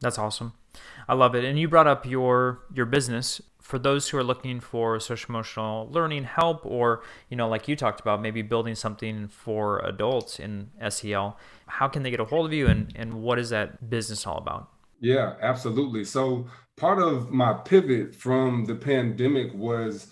That's 0.00 0.18
awesome. 0.18 0.52
I 1.08 1.14
love 1.14 1.34
it. 1.34 1.44
And 1.44 1.58
you 1.58 1.66
brought 1.66 1.88
up 1.88 2.06
your 2.06 2.60
your 2.72 2.86
business 2.86 3.40
for 3.60 3.78
those 3.78 4.08
who 4.08 4.18
are 4.18 4.24
looking 4.24 4.60
for 4.60 4.98
social 4.98 5.30
emotional 5.30 5.88
learning 5.90 6.24
help 6.24 6.64
or 6.64 7.02
you 7.28 7.36
know 7.36 7.48
like 7.48 7.68
you 7.68 7.76
talked 7.76 8.00
about 8.00 8.20
maybe 8.20 8.42
building 8.42 8.74
something 8.74 9.28
for 9.28 9.78
adults 9.84 10.40
in 10.40 10.70
SEL 10.88 11.38
how 11.66 11.86
can 11.86 12.02
they 12.02 12.10
get 12.10 12.20
a 12.20 12.24
hold 12.24 12.46
of 12.46 12.52
you 12.52 12.66
and 12.66 12.92
and 12.96 13.14
what 13.14 13.38
is 13.38 13.50
that 13.50 13.88
business 13.88 14.26
all 14.26 14.38
about 14.38 14.70
Yeah, 15.00 15.34
absolutely. 15.40 16.04
So 16.04 16.46
part 16.76 16.98
of 16.98 17.30
my 17.30 17.54
pivot 17.54 18.14
from 18.14 18.66
the 18.66 18.74
pandemic 18.74 19.52
was 19.54 20.08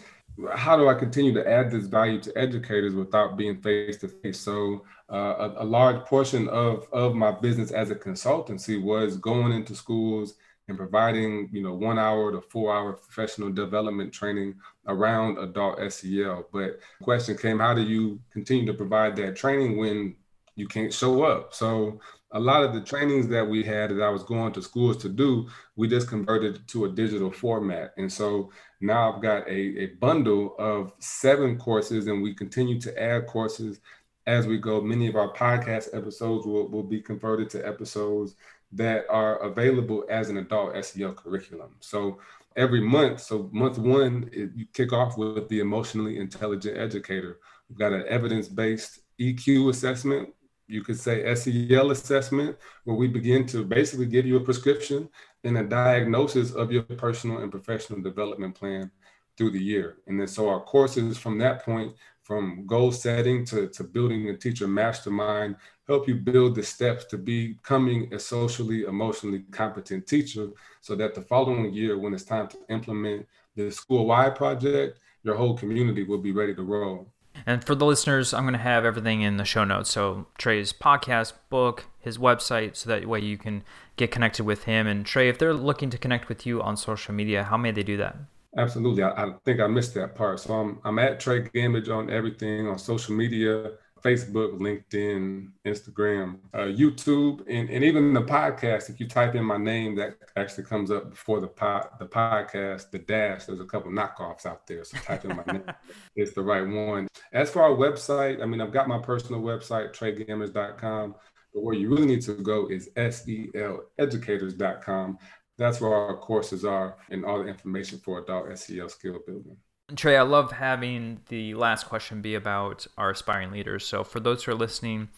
how 0.54 0.76
do 0.76 0.88
I 0.88 0.94
continue 0.94 1.34
to 1.34 1.48
add 1.48 1.70
this 1.70 1.86
value 1.86 2.20
to 2.20 2.38
educators 2.38 2.94
without 2.94 3.36
being 3.36 3.60
face 3.60 3.98
to 3.98 4.08
face? 4.08 4.38
So 4.38 4.84
uh, 5.10 5.50
a, 5.56 5.64
a, 5.64 5.64
large 5.64 6.04
portion 6.06 6.48
of 6.48 6.86
of 6.92 7.14
my 7.14 7.32
business 7.32 7.70
as 7.72 7.90
a 7.90 7.96
consultancy 7.96 8.80
was 8.80 9.16
going 9.16 9.52
into 9.52 9.74
schools 9.74 10.34
and 10.68 10.76
providing 10.76 11.48
you 11.52 11.62
know 11.62 11.74
one 11.74 11.98
hour 11.98 12.30
to 12.32 12.40
four 12.40 12.74
hour 12.74 12.92
professional 12.92 13.50
development 13.50 14.12
training 14.12 14.54
around 14.86 15.38
adult 15.38 15.78
SEL. 15.92 16.46
But 16.52 16.78
the 16.98 17.04
question 17.04 17.36
came, 17.36 17.58
how 17.58 17.74
do 17.74 17.82
you 17.82 18.20
continue 18.30 18.66
to 18.66 18.74
provide 18.74 19.16
that 19.16 19.36
training 19.36 19.78
when 19.78 20.16
you 20.54 20.66
can't 20.66 20.92
show 20.92 21.24
up? 21.24 21.54
So 21.54 22.00
a 22.32 22.40
lot 22.40 22.62
of 22.62 22.74
the 22.74 22.80
trainings 22.82 23.28
that 23.28 23.48
we 23.48 23.62
had 23.62 23.90
that 23.90 24.02
I 24.02 24.10
was 24.10 24.22
going 24.22 24.52
to 24.52 24.62
schools 24.62 24.98
to 24.98 25.08
do, 25.08 25.48
we 25.76 25.88
just 25.88 26.08
converted 26.08 26.66
to 26.68 26.84
a 26.84 26.90
digital 26.90 27.30
format. 27.30 27.94
And 27.96 28.12
so 28.12 28.50
now 28.80 29.12
I've 29.12 29.22
got 29.22 29.48
a, 29.48 29.82
a 29.82 29.86
bundle 29.98 30.54
of 30.58 30.92
seven 30.98 31.58
courses 31.58 32.06
and 32.06 32.22
we 32.22 32.34
continue 32.34 32.78
to 32.80 33.02
add 33.02 33.26
courses 33.26 33.80
as 34.26 34.46
we 34.46 34.58
go. 34.58 34.82
Many 34.82 35.08
of 35.08 35.16
our 35.16 35.32
podcast 35.32 35.96
episodes 35.96 36.46
will, 36.46 36.68
will 36.68 36.82
be 36.82 37.00
converted 37.00 37.48
to 37.50 37.66
episodes 37.66 38.34
that 38.72 39.06
are 39.08 39.38
available 39.38 40.04
as 40.10 40.28
an 40.28 40.38
adult 40.38 40.84
SEL 40.84 41.12
curriculum. 41.12 41.76
So 41.80 42.18
every 42.56 42.80
month, 42.80 43.20
so 43.20 43.48
month 43.52 43.78
one, 43.78 44.28
it, 44.32 44.50
you 44.54 44.66
kick 44.72 44.92
off 44.92 45.16
with 45.16 45.48
the 45.48 45.60
emotionally 45.60 46.18
intelligent 46.18 46.76
educator. 46.76 47.38
We've 47.68 47.78
got 47.78 47.92
an 47.92 48.04
evidence-based 48.08 49.00
EQ 49.20 49.70
assessment 49.70 50.30
you 50.68 50.82
could 50.82 51.00
say 51.00 51.34
SEL 51.34 51.90
assessment, 51.90 52.56
where 52.84 52.96
we 52.96 53.08
begin 53.08 53.46
to 53.46 53.64
basically 53.64 54.06
give 54.06 54.26
you 54.26 54.36
a 54.36 54.44
prescription 54.44 55.08
and 55.44 55.56
a 55.56 55.64
diagnosis 55.64 56.52
of 56.52 56.70
your 56.70 56.82
personal 56.82 57.38
and 57.38 57.50
professional 57.50 58.02
development 58.02 58.54
plan 58.54 58.90
through 59.36 59.50
the 59.50 59.62
year. 59.62 59.96
And 60.06 60.20
then 60.20 60.28
so 60.28 60.48
our 60.48 60.60
courses 60.60 61.16
from 61.16 61.38
that 61.38 61.64
point, 61.64 61.94
from 62.28 62.66
goal 62.66 62.92
setting 62.92 63.42
to, 63.46 63.68
to 63.68 63.82
building 63.82 64.28
a 64.28 64.36
teacher 64.36 64.68
mastermind, 64.68 65.56
help 65.86 66.06
you 66.06 66.14
build 66.14 66.54
the 66.54 66.62
steps 66.62 67.06
to 67.06 67.16
becoming 67.16 68.12
a 68.12 68.18
socially, 68.18 68.82
emotionally 68.82 69.44
competent 69.50 70.06
teacher 70.06 70.48
so 70.82 70.94
that 70.94 71.14
the 71.14 71.22
following 71.22 71.72
year, 71.72 71.98
when 71.98 72.12
it's 72.12 72.24
time 72.24 72.46
to 72.46 72.58
implement 72.68 73.26
the 73.56 73.70
school-wide 73.70 74.36
project, 74.36 74.98
your 75.22 75.36
whole 75.36 75.56
community 75.56 76.02
will 76.02 76.18
be 76.18 76.32
ready 76.32 76.54
to 76.54 76.62
roll. 76.62 77.10
And 77.46 77.64
for 77.64 77.74
the 77.74 77.86
listeners, 77.86 78.34
I'm 78.34 78.42
going 78.42 78.52
to 78.52 78.58
have 78.58 78.84
everything 78.84 79.22
in 79.22 79.38
the 79.38 79.46
show 79.46 79.64
notes. 79.64 79.90
So 79.90 80.26
Trey's 80.36 80.74
podcast, 80.74 81.32
book, 81.48 81.86
his 81.98 82.18
website, 82.18 82.76
so 82.76 82.90
that 82.90 83.06
way 83.06 83.20
you 83.20 83.38
can 83.38 83.64
get 83.96 84.10
connected 84.10 84.44
with 84.44 84.64
him. 84.64 84.86
And 84.86 85.06
Trey, 85.06 85.30
if 85.30 85.38
they're 85.38 85.54
looking 85.54 85.88
to 85.88 85.96
connect 85.96 86.28
with 86.28 86.44
you 86.44 86.60
on 86.60 86.76
social 86.76 87.14
media, 87.14 87.44
how 87.44 87.56
may 87.56 87.70
they 87.70 87.82
do 87.82 87.96
that? 87.96 88.16
Absolutely. 88.58 89.04
I, 89.04 89.10
I 89.10 89.32
think 89.44 89.60
I 89.60 89.68
missed 89.68 89.94
that 89.94 90.14
part. 90.14 90.40
So 90.40 90.52
I'm, 90.52 90.80
I'm 90.84 90.98
at 90.98 91.20
Trey 91.20 91.42
Gamage 91.42 91.88
on 91.88 92.10
everything 92.10 92.68
on 92.68 92.78
social 92.78 93.14
media. 93.14 93.72
Facebook, 94.04 94.58
LinkedIn, 94.58 95.48
Instagram, 95.66 96.38
uh, 96.54 96.66
YouTube, 96.66 97.40
and, 97.48 97.68
and 97.68 97.82
even 97.84 98.14
the 98.14 98.22
podcast. 98.22 98.88
If 98.90 99.00
you 99.00 99.08
type 99.08 99.34
in 99.34 99.44
my 99.44 99.56
name, 99.56 99.96
that 99.96 100.18
actually 100.36 100.62
comes 100.64 100.92
up 100.92 101.10
before 101.10 101.40
the 101.40 101.48
pod, 101.48 101.88
the 101.98 102.06
podcast, 102.06 102.90
the 102.90 103.00
dash. 103.00 103.46
There's 103.46 103.60
a 103.60 103.64
couple 103.64 103.90
knockoffs 103.90 104.44
out 104.46 104.66
there, 104.66 104.84
so 104.84 104.98
type 104.98 105.24
in 105.24 105.34
my 105.36 105.42
name. 105.52 105.64
It's 106.16 106.32
the 106.32 106.42
right 106.42 106.62
one. 106.62 107.08
As 107.32 107.50
for 107.50 107.62
our 107.62 107.70
website, 107.70 108.42
I 108.42 108.46
mean, 108.46 108.60
I've 108.60 108.72
got 108.72 108.88
my 108.88 108.98
personal 108.98 109.40
website, 109.40 109.92
treygamage.com, 109.92 111.14
but 111.54 111.62
where 111.62 111.74
you 111.74 111.88
really 111.90 112.06
need 112.06 112.22
to 112.22 112.34
go 112.34 112.68
is 112.68 112.90
seleducators.com. 112.96 115.18
That's 115.58 115.80
where 115.80 115.92
our 115.92 116.16
courses 116.16 116.64
are 116.64 116.96
and 117.10 117.24
all 117.24 117.42
the 117.42 117.48
information 117.48 117.98
for 117.98 118.20
adult 118.20 118.56
SEL 118.58 118.88
skill 118.88 119.18
building. 119.26 119.56
Trey, 119.96 120.16
I 120.16 120.22
love 120.22 120.52
having 120.52 121.20
the 121.28 121.54
last 121.54 121.86
question 121.86 122.20
be 122.20 122.34
about 122.34 122.86
our 122.96 123.10
aspiring 123.10 123.50
leaders. 123.50 123.86
So, 123.86 124.04
for 124.04 124.20
those 124.20 124.44
who 124.44 124.52
are 124.52 124.54
listening, 124.54 125.08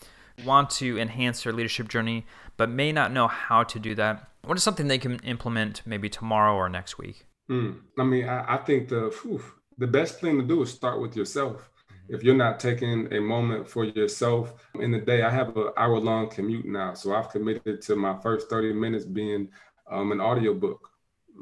want 0.44 0.70
to 0.70 0.98
enhance 0.98 1.42
their 1.42 1.52
leadership 1.52 1.88
journey, 1.88 2.24
but 2.56 2.70
may 2.70 2.92
not 2.92 3.12
know 3.12 3.26
how 3.26 3.62
to 3.64 3.78
do 3.78 3.94
that, 3.96 4.28
what 4.44 4.56
is 4.56 4.62
something 4.62 4.88
they 4.88 4.98
can 4.98 5.18
implement 5.18 5.82
maybe 5.84 6.08
tomorrow 6.08 6.54
or 6.54 6.68
next 6.68 6.98
week? 6.98 7.26
Mm, 7.50 7.80
I 7.98 8.04
mean, 8.04 8.28
I, 8.28 8.54
I 8.54 8.56
think 8.58 8.88
the 8.88 9.14
whew, 9.22 9.42
the 9.78 9.86
best 9.86 10.20
thing 10.20 10.38
to 10.38 10.46
do 10.46 10.62
is 10.62 10.70
start 10.70 11.00
with 11.00 11.16
yourself. 11.16 11.70
Mm-hmm. 11.92 12.14
If 12.14 12.22
you're 12.22 12.36
not 12.36 12.60
taking 12.60 13.12
a 13.12 13.20
moment 13.20 13.68
for 13.68 13.84
yourself 13.84 14.54
in 14.78 14.92
the 14.92 15.00
day, 15.00 15.22
I 15.22 15.30
have 15.30 15.56
an 15.56 15.70
hour 15.76 15.98
long 15.98 16.30
commute 16.30 16.64
now, 16.64 16.94
so 16.94 17.14
I've 17.14 17.30
committed 17.30 17.82
to 17.82 17.96
my 17.96 18.16
first 18.20 18.48
30 18.48 18.72
minutes 18.72 19.04
being 19.04 19.48
um, 19.90 20.12
an 20.12 20.20
audiobook 20.20 20.90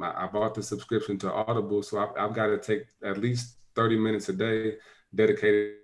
I 0.00 0.26
bought 0.26 0.54
the 0.54 0.62
subscription 0.62 1.18
to 1.18 1.32
Audible, 1.32 1.82
so 1.82 1.98
I've, 1.98 2.10
I've 2.18 2.34
got 2.34 2.46
to 2.46 2.58
take 2.58 2.86
at 3.02 3.18
least 3.18 3.56
30 3.74 3.98
minutes 3.98 4.28
a 4.28 4.32
day 4.32 4.76
dedicated 5.14 5.74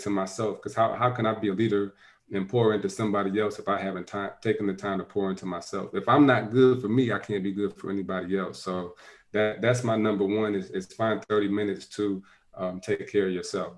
to 0.00 0.10
myself. 0.10 0.56
Because 0.56 0.74
how, 0.74 0.94
how 0.94 1.10
can 1.10 1.26
I 1.26 1.34
be 1.34 1.48
a 1.48 1.54
leader 1.54 1.94
and 2.32 2.48
pour 2.48 2.74
into 2.74 2.88
somebody 2.88 3.38
else 3.40 3.58
if 3.58 3.68
I 3.68 3.80
haven't 3.80 4.06
time, 4.06 4.30
taken 4.42 4.66
the 4.66 4.74
time 4.74 4.98
to 4.98 5.04
pour 5.04 5.30
into 5.30 5.46
myself? 5.46 5.90
If 5.94 6.08
I'm 6.08 6.26
not 6.26 6.50
good 6.50 6.80
for 6.80 6.88
me, 6.88 7.12
I 7.12 7.18
can't 7.18 7.44
be 7.44 7.52
good 7.52 7.74
for 7.76 7.90
anybody 7.90 8.38
else. 8.38 8.62
So 8.62 8.94
that 9.32 9.60
that's 9.60 9.84
my 9.84 9.96
number 9.96 10.24
one 10.24 10.54
is, 10.54 10.70
is 10.70 10.86
find 10.86 11.22
30 11.24 11.48
minutes 11.48 11.86
to 11.96 12.22
um, 12.54 12.80
take 12.80 13.10
care 13.10 13.26
of 13.26 13.32
yourself. 13.32 13.74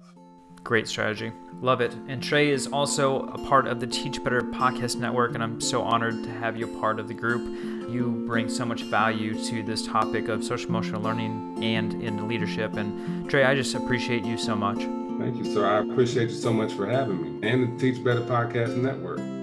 Great 0.62 0.86
strategy. 0.86 1.32
Love 1.60 1.80
it. 1.80 1.94
And 2.08 2.22
Trey 2.22 2.50
is 2.50 2.66
also 2.66 3.26
a 3.28 3.38
part 3.46 3.66
of 3.66 3.80
the 3.80 3.86
Teach 3.86 4.22
Better 4.22 4.40
podcast 4.40 4.96
network, 4.96 5.34
and 5.34 5.42
I'm 5.42 5.60
so 5.60 5.82
honored 5.82 6.22
to 6.24 6.30
have 6.30 6.56
you 6.56 6.74
a 6.74 6.80
part 6.80 7.00
of 7.00 7.08
the 7.08 7.14
group. 7.14 7.90
You 7.90 8.24
bring 8.26 8.48
so 8.48 8.64
much 8.64 8.82
value 8.84 9.42
to 9.44 9.62
this 9.62 9.86
topic 9.86 10.28
of 10.28 10.44
social 10.44 10.68
emotional 10.68 11.02
learning 11.02 11.58
and 11.62 12.02
in 12.02 12.28
leadership. 12.28 12.74
And 12.74 13.28
Trey, 13.28 13.44
I 13.44 13.54
just 13.54 13.74
appreciate 13.74 14.24
you 14.24 14.38
so 14.38 14.54
much. 14.54 14.78
Thank 15.18 15.36
you, 15.36 15.44
sir. 15.44 15.66
I 15.66 15.80
appreciate 15.80 16.30
you 16.30 16.36
so 16.36 16.52
much 16.52 16.72
for 16.72 16.86
having 16.86 17.40
me 17.40 17.48
and 17.48 17.78
the 17.78 17.80
Teach 17.80 18.02
Better 18.02 18.22
Podcast 18.22 18.76
Network. 18.76 19.39